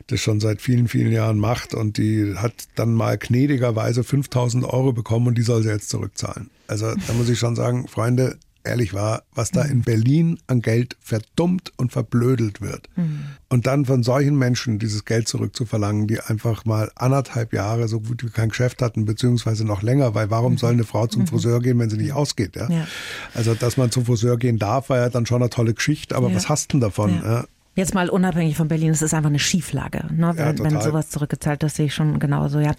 [0.08, 4.92] das schon seit vielen, vielen Jahren macht und die hat dann mal gnädigerweise 5000 Euro
[4.92, 6.50] bekommen und die soll sie jetzt zurückzahlen.
[6.66, 8.36] Also da muss ich schon sagen, Freunde,
[8.68, 12.88] ehrlich war, was da in Berlin an Geld verdummt und verblödelt wird.
[12.96, 13.24] Mhm.
[13.48, 18.22] Und dann von solchen Menschen dieses Geld zurückzuverlangen, die einfach mal anderthalb Jahre so gut
[18.24, 20.58] wie kein Geschäft hatten, beziehungsweise noch länger, weil warum mhm.
[20.58, 21.26] soll eine Frau zum mhm.
[21.28, 22.56] Friseur gehen, wenn sie nicht ausgeht?
[22.56, 22.68] Ja?
[22.70, 22.86] ja?
[23.34, 26.28] Also, dass man zum Friseur gehen darf, war ja dann schon eine tolle Geschichte, aber
[26.28, 26.36] ja.
[26.36, 27.20] was hast du denn davon?
[27.24, 27.44] Ja.
[27.78, 30.32] Jetzt mal unabhängig von Berlin, es ist einfach eine Schieflage, ne?
[30.34, 32.58] wenn, ja, wenn sowas zurückgezahlt, das sehe ich schon genauso.
[32.58, 32.72] Ja,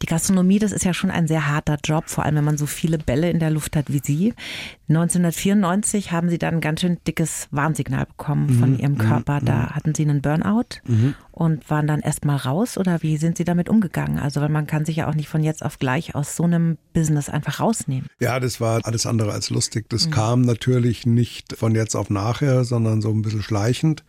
[0.00, 2.64] die Gastronomie, das ist ja schon ein sehr harter Job, vor allem wenn man so
[2.64, 4.32] viele Bälle in der Luft hat wie Sie.
[4.88, 8.78] 1994 haben Sie dann ein ganz schön dickes Warnsignal bekommen von mhm.
[8.78, 8.98] Ihrem mhm.
[8.98, 9.40] Körper.
[9.44, 9.70] Da mhm.
[9.70, 11.14] hatten Sie einen Burnout mhm.
[11.32, 14.18] und waren dann erstmal raus oder wie sind Sie damit umgegangen?
[14.18, 16.78] Also, weil man kann sich ja auch nicht von jetzt auf gleich aus so einem
[16.94, 18.08] Business einfach rausnehmen.
[18.20, 19.90] Ja, das war alles andere als lustig.
[19.90, 20.12] Das mhm.
[20.12, 24.02] kam natürlich nicht von jetzt auf nachher, sondern so ein bisschen schleichend.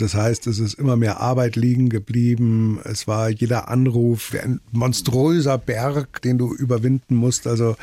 [0.00, 2.80] Das heißt, es ist immer mehr Arbeit liegen geblieben.
[2.84, 7.46] Es war jeder Anruf ein monströser Berg, den du überwinden musst.
[7.46, 7.76] Also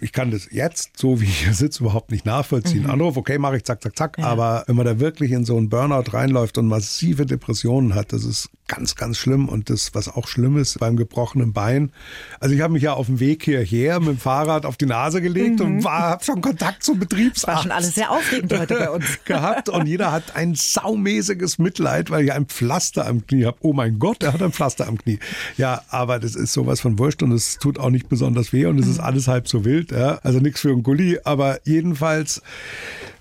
[0.00, 2.84] ich kann das jetzt, so wie ich hier sitze, überhaupt nicht nachvollziehen.
[2.84, 2.90] Mhm.
[2.90, 4.18] Anruf, okay, mache ich zack, zack, zack.
[4.18, 4.24] Ja.
[4.24, 8.24] Aber wenn man da wirklich in so einen Burnout reinläuft und massive Depressionen hat, das
[8.24, 9.48] ist ganz, ganz schlimm.
[9.48, 11.92] Und das, was auch schlimm ist beim gebrochenen Bein.
[12.40, 15.22] Also ich habe mich ja auf dem Weg hierher mit dem Fahrrad auf die Nase
[15.22, 15.76] gelegt mhm.
[15.76, 17.46] und habe schon Kontakt zum Betriebsarzt.
[17.46, 19.06] War schon alles sehr aufregend heute bei uns.
[19.24, 19.68] gehabt.
[19.68, 23.58] Und jeder hat ein saumäßiges Mitleid, weil ich ein Pflaster am Knie habe.
[23.60, 25.18] Oh mein Gott, er hat ein Pflaster am Knie.
[25.56, 28.78] Ja, aber das ist sowas von wurscht und es tut auch nicht besonders weh und
[28.78, 29.04] es ist mhm.
[29.04, 29.85] alles halb so wild.
[29.90, 30.18] Ja?
[30.22, 32.42] Also nichts für einen Gulli, aber jedenfalls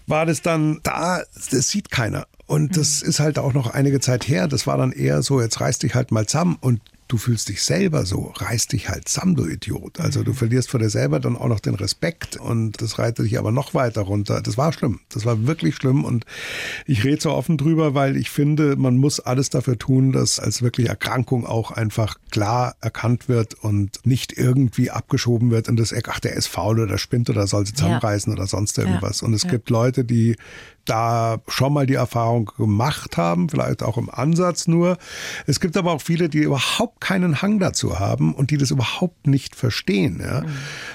[0.08, 2.28] war das dann da, das sieht keiner.
[2.48, 3.10] Und das mhm.
[3.10, 4.48] ist halt auch noch einige Zeit her.
[4.48, 6.58] Das war dann eher so, jetzt reiß dich halt mal zusammen.
[6.62, 10.00] Und du fühlst dich selber so, reiß dich halt zusammen, du Idiot.
[10.00, 10.36] Also du mhm.
[10.36, 13.74] verlierst vor dir selber dann auch noch den Respekt und das reitet dich aber noch
[13.74, 14.42] weiter runter.
[14.42, 15.00] Das war schlimm.
[15.10, 16.26] Das war wirklich schlimm und
[16.86, 20.62] ich rede so offen drüber, weil ich finde, man muss alles dafür tun, dass als
[20.62, 26.10] wirklich Erkrankung auch einfach klar erkannt wird und nicht irgendwie abgeschoben wird in das Eck,
[26.10, 28.38] ach, der ist faul oder spinnt oder soll sie zusammenreißen ja.
[28.38, 29.22] oder sonst irgendwas.
[29.22, 29.28] Ja.
[29.28, 29.52] Und es ja.
[29.52, 30.38] gibt Leute, die
[30.86, 34.98] da schon mal die Erfahrung gemacht haben, vielleicht auch im Ansatz nur.
[35.48, 39.28] Es gibt aber auch viele, die überhaupt keinen Hang dazu haben und die das überhaupt
[39.28, 40.22] nicht verstehen.
[40.22, 40.42] Ja?
[40.42, 40.48] Mhm.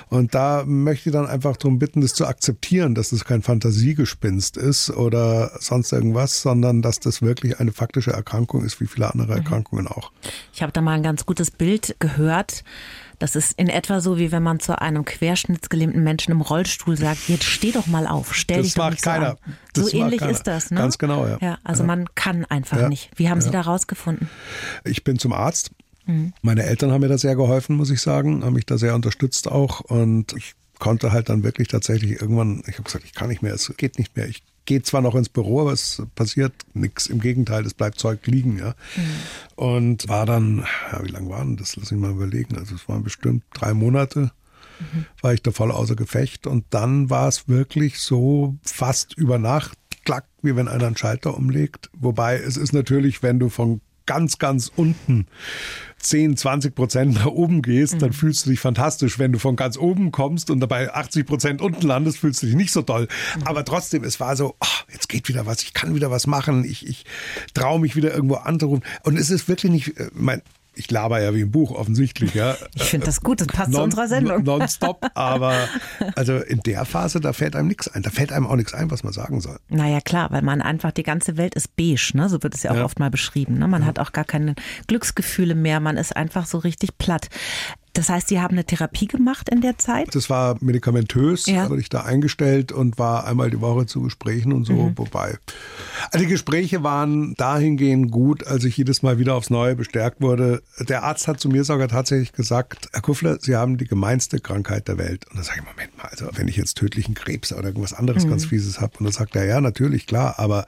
[0.08, 4.56] Und da möchte ich dann einfach darum bitten, das zu akzeptieren, dass das kein Fantasiegespinst
[4.56, 9.32] ist oder sonst irgendwas, sondern dass das wirklich eine faktische Erkrankung ist, wie viele andere
[9.32, 9.38] mhm.
[9.38, 10.12] Erkrankungen auch.
[10.52, 12.64] Ich habe da mal ein ganz gutes Bild gehört
[13.20, 17.28] das ist in etwa so, wie wenn man zu einem querschnittsgelähmten Menschen im Rollstuhl sagt,
[17.28, 19.36] jetzt steh doch mal auf, stell das dich doch nicht keiner.
[19.74, 19.90] so an.
[19.90, 20.32] So ähnlich keiner.
[20.32, 20.80] ist das, ne?
[20.80, 21.38] Ganz genau, ja.
[21.40, 21.86] ja also ja.
[21.86, 22.88] man kann einfach ja.
[22.88, 23.10] nicht.
[23.14, 24.28] Wie haben Sie da rausgefunden?
[24.84, 25.70] Ich bin zum Arzt
[26.10, 26.32] Mhm.
[26.42, 29.48] Meine Eltern haben mir da sehr geholfen, muss ich sagen, haben mich da sehr unterstützt
[29.48, 33.42] auch und ich konnte halt dann wirklich tatsächlich irgendwann, ich habe gesagt, ich kann nicht
[33.42, 34.28] mehr, es geht nicht mehr.
[34.28, 37.08] Ich gehe zwar noch ins Büro, aber es passiert nichts.
[37.08, 38.56] Im Gegenteil, es bleibt Zeug liegen.
[38.56, 38.76] Ja.
[38.94, 39.02] Mhm.
[39.56, 41.74] Und war dann, ja, wie lange waren das?
[41.74, 42.56] Lass mich mal überlegen.
[42.56, 44.30] Also es waren bestimmt drei Monate.
[44.78, 45.06] Mhm.
[45.22, 46.46] War ich da voll außer Gefecht.
[46.46, 51.36] Und dann war es wirklich so fast über Nacht, klack, wie wenn einer einen Schalter
[51.36, 51.90] umlegt.
[51.98, 53.80] Wobei es ist natürlich, wenn du von
[54.10, 55.26] ganz, ganz unten
[55.98, 57.98] 10, 20 Prozent nach oben gehst, mhm.
[58.00, 59.20] dann fühlst du dich fantastisch.
[59.20, 62.56] Wenn du von ganz oben kommst und dabei 80 Prozent unten landest, fühlst du dich
[62.56, 63.06] nicht so toll.
[63.36, 63.42] Mhm.
[63.44, 66.64] Aber trotzdem, es war so, oh, jetzt geht wieder was, ich kann wieder was machen,
[66.64, 67.04] ich, ich
[67.54, 68.82] traue mich wieder irgendwo anzurufen.
[69.04, 70.42] Und es ist wirklich nicht, äh, mein,
[70.80, 72.56] ich laber ja wie ein Buch offensichtlich, ja.
[72.74, 74.42] Ich finde das gut, das passt non, zu unserer Sendung.
[74.42, 75.54] Nonstop, aber
[76.16, 78.02] also in der Phase, da fällt einem nichts ein.
[78.02, 79.58] Da fällt einem auch nichts ein, was man sagen soll.
[79.68, 82.28] Naja, klar, weil man einfach, die ganze Welt ist beige, ne?
[82.28, 82.84] so wird es ja auch ja.
[82.84, 83.58] oft mal beschrieben.
[83.58, 83.68] Ne?
[83.68, 83.88] Man ja.
[83.88, 84.54] hat auch gar keine
[84.86, 87.28] Glücksgefühle mehr, man ist einfach so richtig platt.
[87.92, 90.14] Das heißt, Sie haben eine Therapie gemacht in der Zeit?
[90.14, 91.68] Das war medikamentös, ja.
[91.68, 94.98] wurde ich da eingestellt und war einmal die Woche zu Gesprächen und so, mhm.
[94.98, 95.38] wobei.
[96.12, 100.62] Also die Gespräche waren dahingehend gut, als ich jedes Mal wieder aufs Neue bestärkt wurde.
[100.78, 104.86] Der Arzt hat zu mir sogar tatsächlich gesagt, Herr Kuffler, Sie haben die gemeinste Krankheit
[104.86, 105.26] der Welt.
[105.30, 108.24] Und da sage ich, Moment mal, also wenn ich jetzt tödlichen Krebs oder irgendwas anderes
[108.24, 108.30] mhm.
[108.30, 108.98] ganz Fieses habe.
[108.98, 110.66] Und dann sagt er, ja, natürlich, klar, aber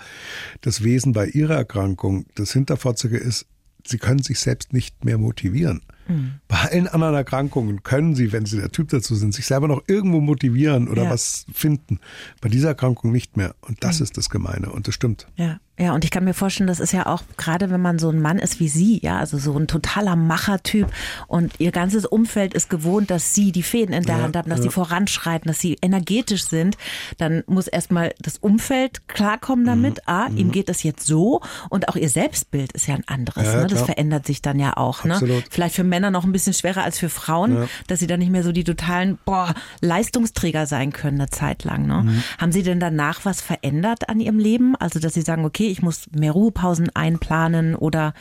[0.60, 3.46] das Wesen bei Ihrer Erkrankung, das Hinterfotzige ist,
[3.86, 5.82] Sie können sich selbst nicht mehr motivieren.
[6.08, 6.34] Mhm.
[6.48, 9.82] Bei allen anderen Erkrankungen können sie, wenn sie der Typ dazu sind, sich selber noch
[9.86, 11.10] irgendwo motivieren oder ja.
[11.10, 12.00] was finden.
[12.40, 13.54] Bei dieser Erkrankung nicht mehr.
[13.60, 14.04] Und das mhm.
[14.04, 14.70] ist das Gemeine.
[14.70, 15.26] Und das stimmt.
[15.36, 15.58] Ja.
[15.78, 18.20] Ja, und ich kann mir vorstellen, das ist ja auch, gerade wenn man so ein
[18.20, 20.86] Mann ist wie Sie, ja, also so ein totaler Machertyp
[21.28, 24.50] und Ihr ganzes Umfeld ist gewohnt, dass Sie die Fäden in der ja, Hand haben,
[24.50, 24.64] dass ja.
[24.64, 26.76] Sie voranschreiten, dass Sie energetisch sind,
[27.16, 29.96] dann muss erstmal das Umfeld klarkommen damit.
[29.96, 30.02] Mhm.
[30.06, 33.46] Ah, ihm geht es jetzt so und auch Ihr Selbstbild ist ja ein anderes.
[33.46, 33.66] Ja, ne?
[33.66, 35.04] Das verändert sich dann ja auch.
[35.04, 35.42] Ne?
[35.50, 38.42] Vielleicht für Männer noch ein bisschen schwerer als für Frauen, dass sie dann nicht mehr
[38.42, 41.86] so die totalen boah, Leistungsträger sein können eine Zeit lang.
[41.86, 42.02] Ne?
[42.02, 42.22] Mhm.
[42.38, 44.76] Haben Sie denn danach was verändert an Ihrem Leben?
[44.76, 48.14] Also, dass Sie sagen, okay, ich muss mehr Ruhepausen einplanen oder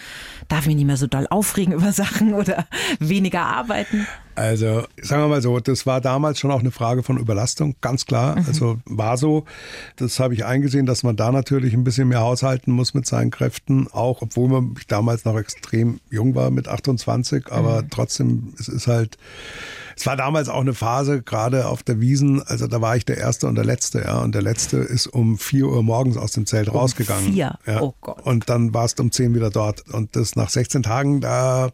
[0.47, 2.65] darf mich nicht mehr so doll aufregen über Sachen oder
[2.99, 4.07] weniger arbeiten?
[4.35, 8.05] Also sagen wir mal so, das war damals schon auch eine Frage von Überlastung, ganz
[8.05, 8.39] klar.
[8.39, 8.45] Mhm.
[8.47, 9.45] Also war so.
[9.97, 13.31] Das habe ich eingesehen, dass man da natürlich ein bisschen mehr haushalten muss mit seinen
[13.31, 17.89] Kräften, auch obwohl man damals noch extrem jung war mit 28, aber mhm.
[17.89, 19.17] trotzdem, es ist halt
[20.01, 23.19] es war damals auch eine Phase, gerade auf der Wiesen, also da war ich der
[23.19, 24.17] Erste und der Letzte, ja.
[24.17, 27.31] Und der Letzte ist um vier Uhr morgens aus dem Zelt um rausgegangen.
[27.31, 27.59] Vier?
[27.67, 27.81] Ja.
[27.81, 28.19] Oh Gott.
[28.25, 29.87] Und dann warst du um zehn wieder dort.
[29.91, 31.69] Und das nach 16 Tagen, da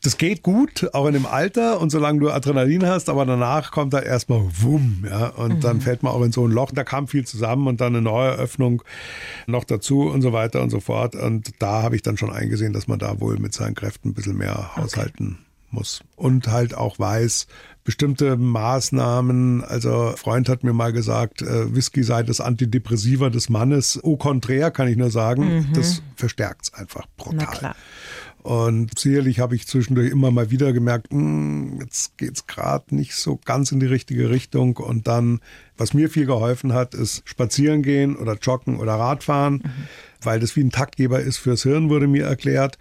[0.00, 3.94] das geht gut, auch in dem Alter und solange du Adrenalin hast, aber danach kommt
[3.94, 5.60] da erstmal Wumm, ja, und mhm.
[5.60, 6.70] dann fällt man auch in so ein Loch.
[6.72, 8.82] Da kam viel zusammen und dann eine neue Öffnung
[9.48, 11.16] noch dazu und so weiter und so fort.
[11.16, 14.14] Und da habe ich dann schon eingesehen, dass man da wohl mit seinen Kräften ein
[14.14, 15.43] bisschen mehr haushalten
[15.74, 17.46] muss und halt auch weiß,
[17.84, 24.00] bestimmte Maßnahmen, also Freund hat mir mal gesagt, äh, Whisky sei das Antidepressiva des Mannes.
[24.02, 25.72] Au contraire kann ich nur sagen, mhm.
[25.74, 27.74] das verstärkt es einfach brutal.
[28.42, 33.14] Und sicherlich habe ich zwischendurch immer mal wieder gemerkt, mh, hm, jetzt geht's gerade nicht
[33.14, 34.76] so ganz in die richtige Richtung.
[34.76, 35.40] Und dann,
[35.78, 39.72] was mir viel geholfen hat, ist spazieren gehen oder joggen oder Radfahren, mhm.
[40.22, 42.78] weil das wie ein Taktgeber ist fürs Hirn, wurde mir erklärt.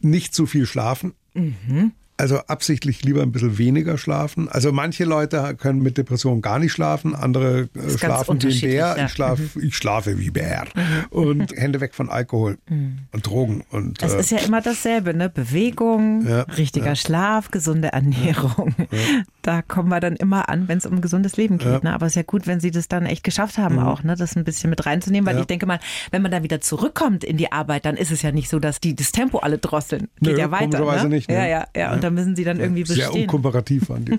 [0.00, 1.12] Nicht zu viel schlafen.
[1.34, 1.92] Mhm.
[2.16, 4.48] Also absichtlich lieber ein bisschen weniger schlafen.
[4.48, 8.94] Also manche Leute können mit Depressionen gar nicht schlafen, andere äh, schlafen wie ein Bär.
[8.96, 9.06] Ja.
[9.06, 9.62] Ich, schlaf, mhm.
[9.62, 10.64] ich schlafe wie Bär.
[10.74, 10.82] Mhm.
[11.10, 12.98] Und Hände weg von Alkohol mhm.
[13.10, 13.64] und Drogen.
[13.70, 15.28] Und, es äh, ist ja immer dasselbe, ne?
[15.28, 16.96] Bewegung, ja, richtiger ja.
[16.96, 18.74] Schlaf, gesunde Ernährung.
[19.44, 21.84] Da kommen wir dann immer an, wenn es um ein gesundes Leben geht.
[21.84, 21.92] Ne?
[21.92, 23.82] Aber es ist ja gut, wenn Sie das dann echt geschafft haben, mhm.
[23.82, 24.16] auch, ne?
[24.16, 25.80] das ein bisschen mit reinzunehmen, weil ich denke mal,
[26.12, 28.80] wenn man dann wieder zurückkommt in die Arbeit, dann ist es ja nicht so, dass
[28.80, 30.08] die das Tempo alle drosseln.
[30.22, 30.80] Geht Nö, ja weiter.
[30.80, 31.08] Ne?
[31.10, 31.34] Nicht, ne?
[31.34, 31.90] Ja, ja, ja.
[32.04, 33.12] Da müssen sie dann irgendwie bestehen.
[33.12, 34.18] Sehr unkooperativ waren die.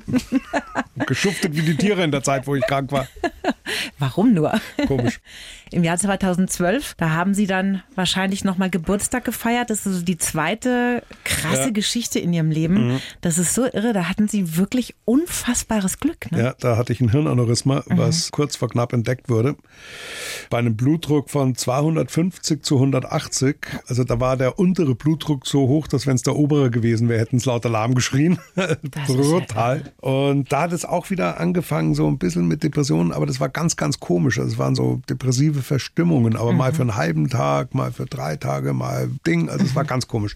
[1.05, 3.07] Geschuftet wie die Tiere in der Zeit, wo ich krank war.
[3.99, 4.59] Warum nur?
[4.87, 5.19] Komisch.
[5.75, 9.69] Im Jahr 2012, da haben Sie dann wahrscheinlich nochmal Geburtstag gefeiert.
[9.69, 11.69] Das ist also die zweite krasse ja.
[11.71, 12.93] Geschichte in Ihrem Leben.
[12.93, 13.01] Mhm.
[13.19, 13.91] Das ist so irre.
[13.91, 16.31] Da hatten Sie wirklich unfassbares Glück.
[16.31, 16.41] Ne?
[16.41, 17.97] Ja, da hatte ich ein Hirnaneurysma, mhm.
[17.97, 19.57] was kurz vor knapp entdeckt wurde.
[20.49, 23.57] Bei einem Blutdruck von 250 zu 180.
[23.87, 27.19] Also da war der untere Blutdruck so hoch, dass wenn es der obere gewesen wäre,
[27.19, 28.39] hätten es lauter Alarm geschrien.
[29.07, 29.83] Brutal.
[29.83, 33.41] Ja Und da hat es auch wieder angefangen, so ein bisschen mit Depressionen, aber das
[33.41, 34.39] war ganz, ganz komisch.
[34.39, 36.57] Also es waren so depressive Verstimmungen, aber mhm.
[36.57, 39.49] mal für einen halben Tag, mal für drei Tage, mal Ding.
[39.49, 40.35] Also es war ganz komisch.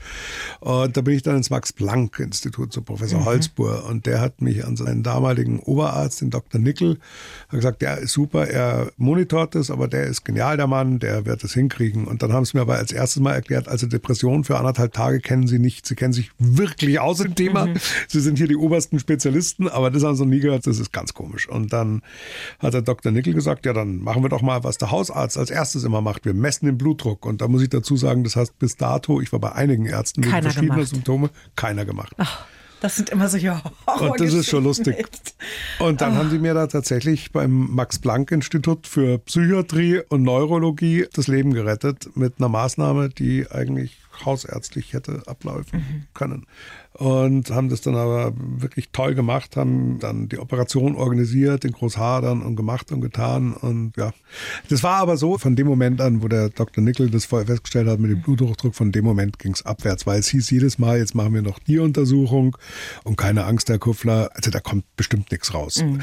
[0.59, 3.25] Und da bin ich dann ins Max-Planck-Institut zu Professor mhm.
[3.25, 6.59] Holzbohr und der hat mich an seinen damaligen Oberarzt, den Dr.
[6.59, 6.97] Nickel,
[7.51, 11.43] gesagt, der ist super, er monitort es, aber der ist genial, der Mann, der wird
[11.43, 12.05] es hinkriegen.
[12.05, 15.19] Und dann haben sie mir aber als erstes Mal erklärt, also Depressionen für anderthalb Tage
[15.19, 15.85] kennen sie nicht.
[15.85, 17.67] Sie kennen sich wirklich aus im Thema.
[17.67, 17.75] Mhm.
[18.07, 20.91] Sie sind hier die obersten Spezialisten, aber das haben sie noch nie gehört, das ist
[20.91, 21.47] ganz komisch.
[21.47, 22.01] Und dann
[22.59, 23.11] hat der Dr.
[23.11, 26.25] Nickel gesagt, ja, dann machen wir doch mal, was der Hausarzt als erstes immer macht.
[26.25, 27.25] Wir messen den Blutdruck.
[27.25, 30.21] Und da muss ich dazu sagen, das hat bis dato, ich war bei einigen Ärzten
[30.21, 32.13] mit verschiedenen Symptomen, keiner gemacht.
[32.17, 32.45] Ach.
[32.81, 33.61] Das sind immer solche
[33.99, 35.05] Und das ist schon lustig.
[35.79, 36.15] Und dann oh.
[36.15, 42.35] haben sie mir da tatsächlich beim Max-Planck-Institut für Psychiatrie und Neurologie das Leben gerettet mit
[42.39, 46.07] einer Maßnahme, die eigentlich hausärztlich hätte ablaufen mhm.
[46.13, 46.45] können
[46.99, 52.41] und haben das dann aber wirklich toll gemacht, haben dann die Operation organisiert in Großhadern
[52.41, 54.11] und gemacht und getan und ja.
[54.69, 56.83] Das war aber so, von dem Moment an, wo der Dr.
[56.83, 60.19] Nickel das vorher festgestellt hat mit dem Bluthochdruck, von dem Moment ging es abwärts, weil
[60.19, 62.57] es hieß jedes Mal, jetzt machen wir noch die Untersuchung
[63.05, 65.81] und keine Angst, Herr Kuffler, also da kommt bestimmt nichts raus.
[65.81, 66.01] Mhm.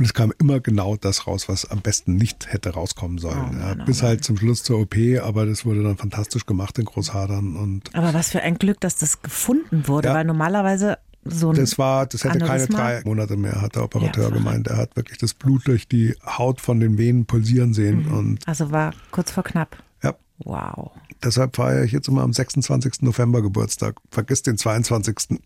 [0.00, 3.50] Und es kam immer genau das raus, was am besten nicht hätte rauskommen sollen.
[3.52, 6.78] Oh, ja, oh bis halt zum Schluss zur OP, aber das wurde dann fantastisch gemacht
[6.78, 7.54] in Großhadern.
[7.54, 10.14] Und aber was für ein Glück, dass das gefunden wurde, ja.
[10.14, 10.96] weil normalerweise
[11.26, 12.78] so ein Das war, das hätte Aneurysma?
[12.78, 14.68] keine drei Monate mehr, hat der Operateur ja, gemeint.
[14.68, 18.06] Er hat wirklich das Blut durch die Haut von den Venen pulsieren sehen.
[18.06, 18.14] Mhm.
[18.16, 19.76] Und also war kurz vor knapp.
[20.02, 20.14] Ja.
[20.38, 20.92] Wow.
[21.22, 23.02] Deshalb feiere ich jetzt immer am 26.
[23.02, 23.96] November Geburtstag.
[24.10, 25.38] Vergiss den 22.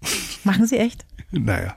[0.44, 1.04] Machen Sie echt?
[1.32, 1.74] Naja.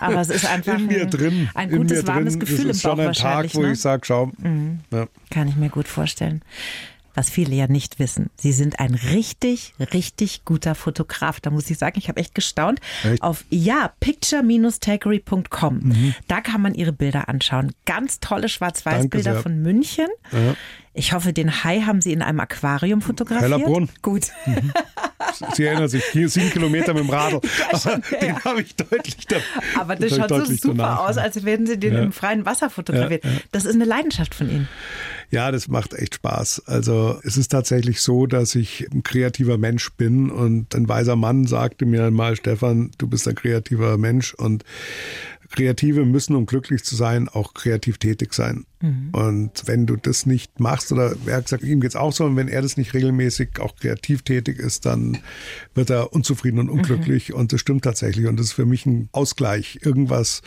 [0.00, 2.90] Aber es ist einfach in mir drin, ein, ein gutes, warmes Gefühl das ist im
[2.90, 3.72] Bauch schon ein Tag, wo ne?
[3.72, 4.32] ich sage, schau.
[4.38, 4.80] Mhm.
[4.92, 5.06] Ja.
[5.30, 6.42] Kann ich mir gut vorstellen.
[7.16, 8.28] Was viele ja nicht wissen.
[8.36, 11.40] Sie sind ein richtig, richtig guter Fotograf.
[11.40, 12.78] Da muss ich sagen, ich habe echt gestaunt.
[13.04, 13.22] Echt?
[13.22, 15.78] Auf ja, picture-takery.com.
[15.78, 16.14] Mhm.
[16.28, 17.72] Da kann man ihre Bilder anschauen.
[17.86, 20.08] Ganz tolle Schwarz-Weiß-Bilder von München.
[20.30, 20.54] Ja.
[20.98, 23.52] Ich hoffe, den Hai haben Sie in einem Aquarium fotografiert.
[23.52, 23.90] Hellerbrunn.
[24.00, 24.28] Gut.
[24.46, 24.72] Mhm.
[25.54, 27.40] Sie erinnern sich, hier sieben Kilometer mit dem Radl.
[27.72, 29.36] Aber den habe ich deutlich da,
[29.78, 31.08] Aber das schaut so super danach.
[31.08, 32.02] aus, als würden Sie den ja.
[32.02, 33.08] im freien Wasser ja.
[33.52, 34.68] Das ist eine Leidenschaft von Ihnen.
[35.30, 36.62] Ja, das macht echt Spaß.
[36.66, 41.46] Also es ist tatsächlich so, dass ich ein kreativer Mensch bin und ein weiser Mann
[41.46, 44.64] sagte mir einmal, Stefan, du bist ein kreativer Mensch und
[45.50, 48.64] Kreative müssen, um glücklich zu sein, auch kreativ tätig sein.
[48.80, 49.10] Mhm.
[49.12, 52.24] Und wenn du das nicht machst, oder er hat gesagt, ihm geht es auch so,
[52.24, 55.18] und wenn er das nicht regelmäßig auch kreativ tätig ist, dann
[55.74, 57.30] wird er unzufrieden und unglücklich.
[57.30, 57.36] Mhm.
[57.36, 58.26] Und das stimmt tatsächlich.
[58.26, 59.78] Und das ist für mich ein Ausgleich.
[59.82, 60.42] Irgendwas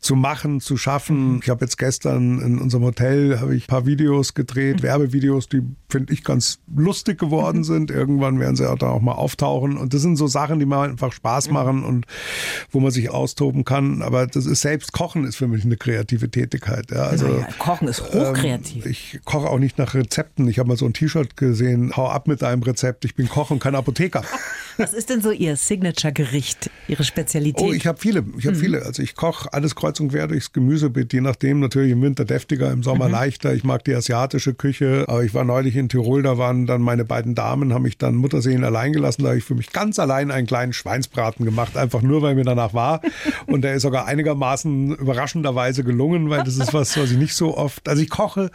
[0.00, 1.34] zu machen, zu schaffen.
[1.34, 1.40] Mhm.
[1.42, 4.82] Ich habe jetzt gestern in unserem Hotel habe ich ein paar Videos gedreht, mhm.
[4.82, 7.64] Werbevideos, die finde ich ganz lustig geworden mhm.
[7.64, 7.90] sind.
[7.90, 9.76] Irgendwann werden sie auch da auch mal auftauchen.
[9.76, 12.06] Und das sind so Sachen, die mir einfach Spaß machen und
[12.70, 14.00] wo man sich austoben kann.
[14.00, 16.90] Aber das ist selbst Kochen ist für mich eine kreative Tätigkeit.
[16.90, 18.86] Ja, also ja, Kochen ist hochkreativ.
[18.86, 20.48] Ähm, ich koche auch nicht nach Rezepten.
[20.48, 21.92] Ich habe mal so ein T-Shirt gesehen.
[21.96, 23.04] Hau ab mit deinem Rezept.
[23.04, 24.22] Ich bin Koch und kein Apotheker.
[24.80, 27.62] Was ist denn so Ihr Signature-Gericht, Ihre Spezialität?
[27.62, 28.24] Oh, ich habe viele.
[28.38, 28.60] Ich habe mhm.
[28.60, 28.82] viele.
[28.86, 31.60] Also ich koche alles kreuz und quer durchs Gemüsebeet, je nachdem.
[31.60, 33.12] Natürlich im Winter deftiger, im Sommer mhm.
[33.12, 33.52] leichter.
[33.52, 35.04] Ich mag die asiatische Küche.
[35.06, 38.14] Aber ich war neulich in Tirol, da waren dann meine beiden Damen, haben mich dann
[38.14, 39.22] Mutterseelen allein gelassen.
[39.22, 42.44] Da habe ich für mich ganz allein einen kleinen Schweinsbraten gemacht, einfach nur, weil mir
[42.44, 43.02] danach war.
[43.46, 47.54] Und der ist sogar einigermaßen überraschenderweise gelungen, weil das ist was, was ich nicht so
[47.54, 47.86] oft.
[47.86, 48.50] Also ich koche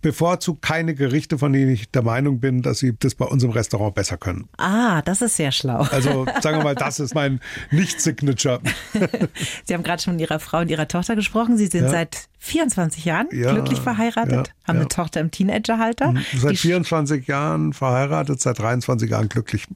[0.00, 3.50] bevorzugt keine Gerichte, von denen ich der Meinung bin, dass sie das bei uns im
[3.50, 4.48] Restaurant besser können.
[4.56, 5.86] Ah, das ist sehr schlau.
[5.90, 7.40] Also sagen wir mal, das ist mein
[7.70, 8.60] Nicht-Signature.
[9.64, 11.56] Sie haben gerade schon mit Ihrer Frau und Ihrer Tochter gesprochen.
[11.56, 11.90] Sie sind ja.
[11.90, 16.12] seit 24 Jahren ja, glücklich verheiratet, ja, haben eine Tochter im Teenagerhalter.
[16.12, 16.24] Mhm.
[16.36, 19.66] Seit 24 Jahren verheiratet, seit 23 Jahren glücklich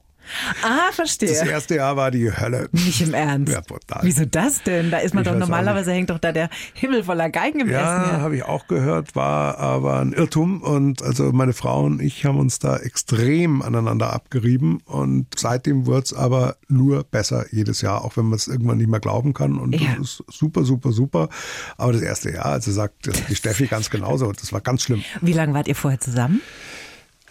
[0.62, 1.28] Ah, verstehe.
[1.28, 2.68] Das erste Jahr war die Hölle.
[2.72, 3.52] Nicht im Ernst.
[3.52, 4.00] Ja, brutal.
[4.02, 4.90] Wieso das denn?
[4.90, 7.80] Da ist man ich doch normalerweise hängt doch da der Himmel voller Geigen im ja,
[7.80, 8.12] Jahr.
[8.12, 12.24] Ja, habe ich auch gehört, war aber ein Irrtum und also meine Frau und ich
[12.24, 18.04] haben uns da extrem aneinander abgerieben und seitdem wurde es aber nur besser jedes Jahr,
[18.04, 19.94] auch wenn man es irgendwann nicht mehr glauben kann und ja.
[19.98, 21.28] das ist super, super, super.
[21.76, 25.02] Aber das erste Jahr, also sagt die Steffi ganz genauso, das war ganz schlimm.
[25.20, 26.40] Wie lange wart ihr vorher zusammen?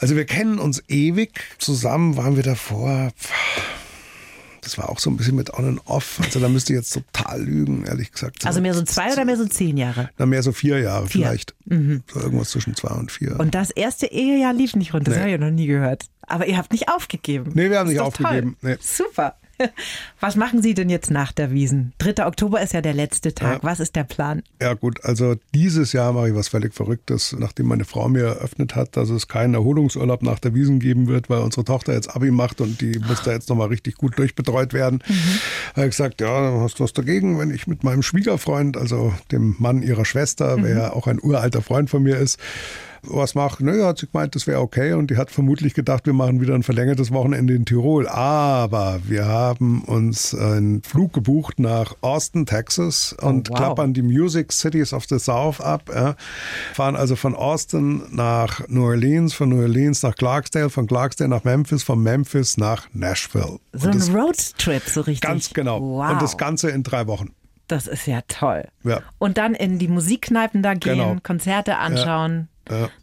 [0.01, 1.39] Also wir kennen uns ewig.
[1.59, 3.11] Zusammen waren wir davor.
[4.61, 6.19] Das war auch so ein bisschen mit On and Off.
[6.23, 8.45] Also da müsste ich jetzt total lügen, ehrlich gesagt.
[8.45, 10.09] Also mehr so zwei oder mehr so zehn Jahre?
[10.17, 11.25] Na, mehr so vier Jahre vier.
[11.25, 11.55] vielleicht.
[11.65, 12.03] Mhm.
[12.11, 13.39] So irgendwas zwischen zwei und vier.
[13.39, 15.11] Und das erste Ehejahr lief nicht runter.
[15.11, 15.21] Das nee.
[15.21, 16.05] habe ich noch nie gehört.
[16.21, 17.51] Aber ihr habt nicht aufgegeben.
[17.53, 18.57] Nee, wir haben nicht aufgegeben.
[18.61, 18.77] Nee.
[18.81, 19.35] Super.
[20.19, 21.93] Was machen Sie denn jetzt nach der Wiesen?
[21.99, 22.25] 3.
[22.25, 23.63] Oktober ist ja der letzte Tag.
[23.63, 23.63] Ja.
[23.63, 24.43] Was ist der Plan?
[24.61, 28.75] Ja gut, also dieses Jahr mache ich was völlig Verrücktes, nachdem meine Frau mir eröffnet
[28.75, 32.31] hat, dass es keinen Erholungsurlaub nach der Wiesen geben wird, weil unsere Tochter jetzt Abi
[32.31, 35.03] macht und die muss da jetzt nochmal richtig gut durchbetreut werden.
[35.07, 35.39] Mhm.
[35.75, 39.55] Habe ich gesagt, ja, hast du was dagegen, wenn ich mit meinem Schwiegerfreund, also dem
[39.59, 40.63] Mann ihrer Schwester, mhm.
[40.63, 42.39] wer ja auch ein uralter Freund von mir ist,
[43.03, 43.65] was machen?
[43.65, 46.53] Naja, hat sie gemeint, das wäre okay und die hat vermutlich gedacht, wir machen wieder
[46.55, 48.07] ein verlängertes Wochenende in Tirol.
[48.07, 53.57] Aber wir haben uns einen Flug gebucht nach Austin, Texas und Oh, wow.
[53.57, 55.83] klappern die Music Cities of the South ab.
[55.93, 56.15] Ja.
[56.73, 61.43] Fahren also von Austin nach New Orleans, von New Orleans nach Clarksdale, von Clarksdale nach
[61.43, 63.59] Memphis, von Memphis nach Nashville.
[63.73, 65.21] So ein Roadtrip, so richtig.
[65.21, 65.79] ganz genau.
[65.81, 66.11] Wow.
[66.11, 67.31] Und das Ganze in drei Wochen.
[67.67, 68.67] Das ist ja toll.
[68.83, 68.99] Ja.
[69.17, 71.15] Und dann in die Musikkneipen da gehen, Genau.
[71.23, 72.47] Konzerte anschauen, Ja.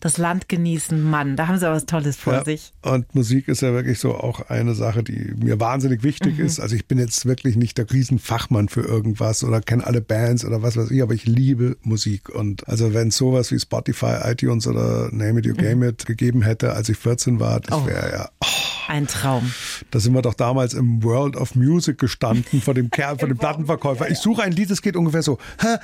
[0.00, 1.02] Das Land genießen.
[1.02, 2.44] Mann, da haben sie aber was Tolles vor Ja.
[2.44, 2.72] sich.
[2.82, 6.58] Und Musik ist ja wirklich so auch eine Sache, die mir wahnsinnig wichtig ist.
[6.60, 10.62] Also ich bin jetzt wirklich nicht der Riesenfachmann für irgendwas oder kenne alle Bands oder
[10.62, 12.28] was weiß ich, aber ich liebe Musik.
[12.28, 16.72] Und also wenn sowas wie Spotify, iTunes oder Name It You Game It gegeben hätte,
[16.72, 17.86] als ich 14 war, das Oh.
[17.86, 18.46] wäre ja, oh,
[18.88, 19.52] Ein Traum.
[19.90, 23.36] da sind wir doch damals im World of Music gestanden vor dem Kerl, vor dem
[23.36, 24.10] Plattenverkäufer.
[24.10, 25.38] Ich suche ein Lied, das geht ungefähr so.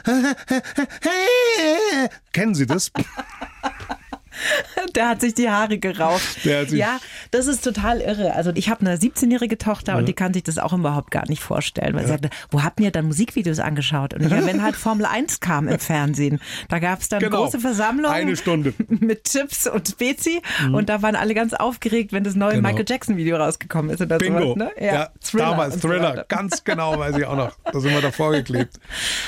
[2.33, 2.91] Kennen Sie das?
[4.95, 6.43] Der hat sich die Haare gerauft.
[6.43, 6.99] Sich- ja,
[7.31, 8.35] das ist total irre.
[8.35, 11.43] Also ich habe eine 17-jährige Tochter und die kann sich das auch überhaupt gar nicht
[11.43, 11.95] vorstellen.
[11.95, 14.15] Weil sie sagte, wo habt ihr dann Musikvideos angeschaut?
[14.15, 17.43] Und ich, ja, wenn halt Formel 1 kam im Fernsehen, da gab es dann Genau.
[17.45, 18.11] große Versammlungen.
[18.15, 18.75] Eine Stunde.
[18.89, 20.41] Mit Chips und Spezi.
[20.73, 22.69] Und da waren alle ganz aufgeregt, wenn das neue Genau.
[22.69, 24.41] Michael Jackson-Video rausgekommen ist oder Bingo.
[24.41, 24.57] sowas.
[24.57, 24.71] Ne?
[24.81, 26.11] Ja, Thriller damals so Thriller.
[26.11, 26.25] weiter.
[26.29, 27.53] Ganz genau weiß ich auch noch.
[27.73, 28.79] Da sind wir davor geklebt.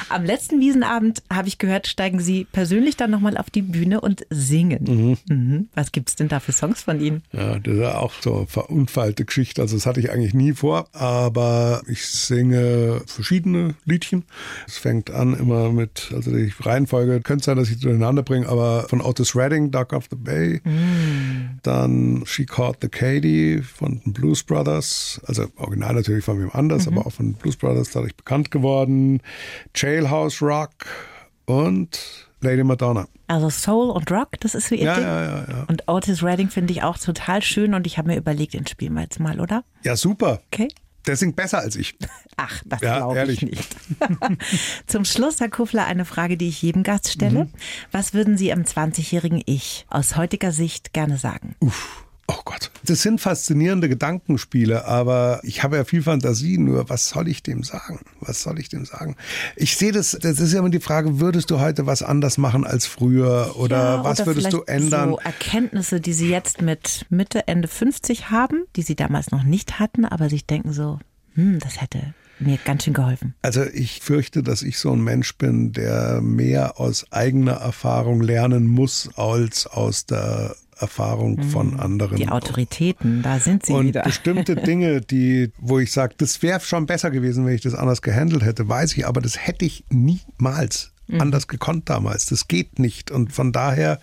[0.08, 4.26] Am letzten Wiesenabend habe ich gehört, steigen Sie persönlich dann nochmal auf die Bühne und
[4.30, 4.84] singen.
[4.86, 4.95] Mhm.
[5.74, 7.22] Was gibt es denn da für Songs von Ihnen?
[7.32, 9.62] Ja, das ist ja auch so eine verunfallte Geschichte.
[9.62, 14.24] Also das hatte ich eigentlich nie vor, aber ich singe verschiedene Liedchen.
[14.66, 18.86] Es fängt an immer mit, also die Reihenfolge könnte sein, dass ich durcheinander bringe, aber
[18.88, 20.60] von Otis Redding, Duck of the Bay.
[21.62, 25.20] Dann She Caught the Katie von den Blues Brothers.
[25.26, 29.20] Also original natürlich von wem anders, aber auch von den Blues Brothers dadurch bekannt geworden.
[29.74, 30.86] Jailhouse Rock
[31.44, 33.06] und Lady Madonna.
[33.26, 35.04] Also Soul und Rock, das ist so Ihr Ja, Ding.
[35.04, 35.64] ja, ja, ja.
[35.68, 38.94] Und Otis Redding finde ich auch total schön und ich habe mir überlegt, den spielen
[38.94, 39.64] wir jetzt mal, oder?
[39.84, 40.40] Ja, super.
[40.52, 40.68] Okay.
[41.06, 41.96] Der singt besser als ich.
[42.36, 43.76] Ach, das Ja, glaube ich nicht.
[44.86, 47.44] Zum Schluss, Herr Kufler, eine Frage, die ich jedem Gast stelle.
[47.44, 47.50] Mhm.
[47.92, 51.54] Was würden Sie am 20-jährigen Ich aus heutiger Sicht gerne sagen?
[52.28, 52.70] Oh Gott.
[52.84, 57.62] Das sind faszinierende Gedankenspiele, aber ich habe ja viel Fantasie, nur was soll ich dem
[57.62, 58.00] sagen?
[58.20, 59.16] Was soll ich dem sagen?
[59.54, 62.64] Ich sehe das, das ist ja immer die Frage, würdest du heute was anders machen
[62.64, 65.10] als früher oder Ja, was oder würdest du ändern?
[65.10, 69.78] So Erkenntnisse, die Sie jetzt mit Mitte, Ende 50 haben, die Sie damals noch nicht
[69.78, 70.98] hatten, aber sich denken so,
[71.34, 73.34] hm, das hätte mir ganz schön geholfen.
[73.42, 78.66] Also ich fürchte, dass ich so ein Mensch bin, der mehr aus eigener Erfahrung lernen
[78.66, 82.12] muss als aus der Erfahrung von anderen.
[82.14, 82.16] Mhm.
[82.22, 84.02] Die Autoritäten, da sind Sie Und wieder.
[84.04, 88.02] bestimmte Dinge, die, wo ich sage, das wäre schon besser gewesen, wenn ich das anders
[88.02, 91.20] gehandelt hätte, weiß ich, aber das hätte ich niemals Mhm.
[91.20, 92.26] anders gekonnt damals.
[92.26, 93.12] Das geht nicht.
[93.12, 94.00] Und von daher,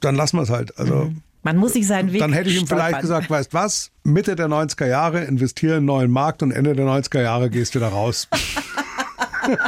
[0.00, 0.78] dann lassen wir es halt.
[0.78, 1.10] Also
[1.42, 4.48] Man muss sich seinen Weg dann hätte ich ihm vielleicht gesagt, weißt was, Mitte der
[4.48, 7.88] 90er Jahre investiere in einen neuen Markt und Ende der 90er Jahre gehst du da
[7.88, 8.28] raus.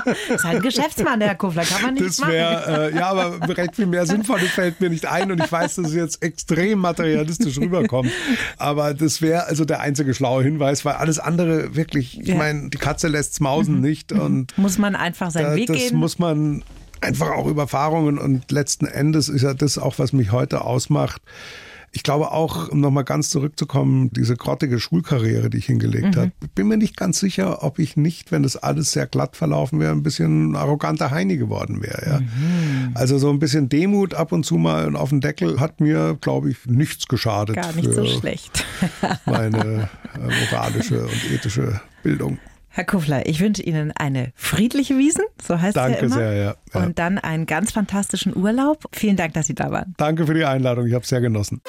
[0.04, 2.32] Das ist halt ein Geschäftsmann, der Herr Kufler, kann man nicht Das machen.
[2.32, 5.76] wäre, äh, ja, aber recht viel mehr Sinnvolles fällt mir nicht ein und ich weiß,
[5.76, 8.10] dass es jetzt extrem materialistisch rüberkommt.
[8.58, 12.36] Aber das wäre also der einzige schlaue Hinweis, weil alles andere wirklich, ich Ja.
[12.36, 15.96] meine, die Katze lässt's Mausen nicht und Muss man einfach seinen da, Weg das gehen.
[15.96, 16.62] muss man
[17.00, 21.20] einfach auch über Erfahrungen und letzten Endes ist ja das auch, was mich heute ausmacht.
[21.96, 26.20] Ich glaube auch, um nochmal ganz zurückzukommen, diese grottige Schulkarriere, die ich hingelegt Mhm.
[26.20, 29.80] habe, bin mir nicht ganz sicher, ob ich nicht, wenn das alles sehr glatt verlaufen
[29.80, 32.06] wäre, ein bisschen arroganter Heini geworden wäre.
[32.06, 32.20] Ja.
[32.20, 32.90] Mhm.
[32.92, 36.50] Also so ein bisschen Demut ab und zu mal auf den Deckel hat mir, glaube
[36.50, 38.62] ich, nichts geschadet Gar nicht so schlecht.
[39.24, 42.36] meine äh, moralische und ethische Bildung.
[42.76, 46.14] Herr Kufler, ich wünsche Ihnen eine friedliche Wiesen, so heißt es ja Danke immer.
[46.14, 46.54] sehr, ja.
[46.74, 46.84] Ja.
[46.84, 48.84] Und dann einen ganz fantastischen Urlaub.
[48.92, 49.94] Vielen Dank, dass Sie da waren.
[49.96, 51.62] Danke für die Einladung, ich habe es sehr genossen.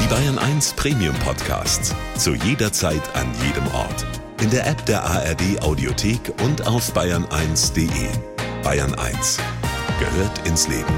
[0.00, 1.94] Die Bayern 1 Premium Podcasts.
[2.16, 4.06] Zu jeder Zeit, an jedem Ort.
[4.40, 8.08] In der App der ARD Audiothek und auf bayern1.de.
[8.62, 9.38] Bayern 1
[10.00, 10.94] gehört ins Leben.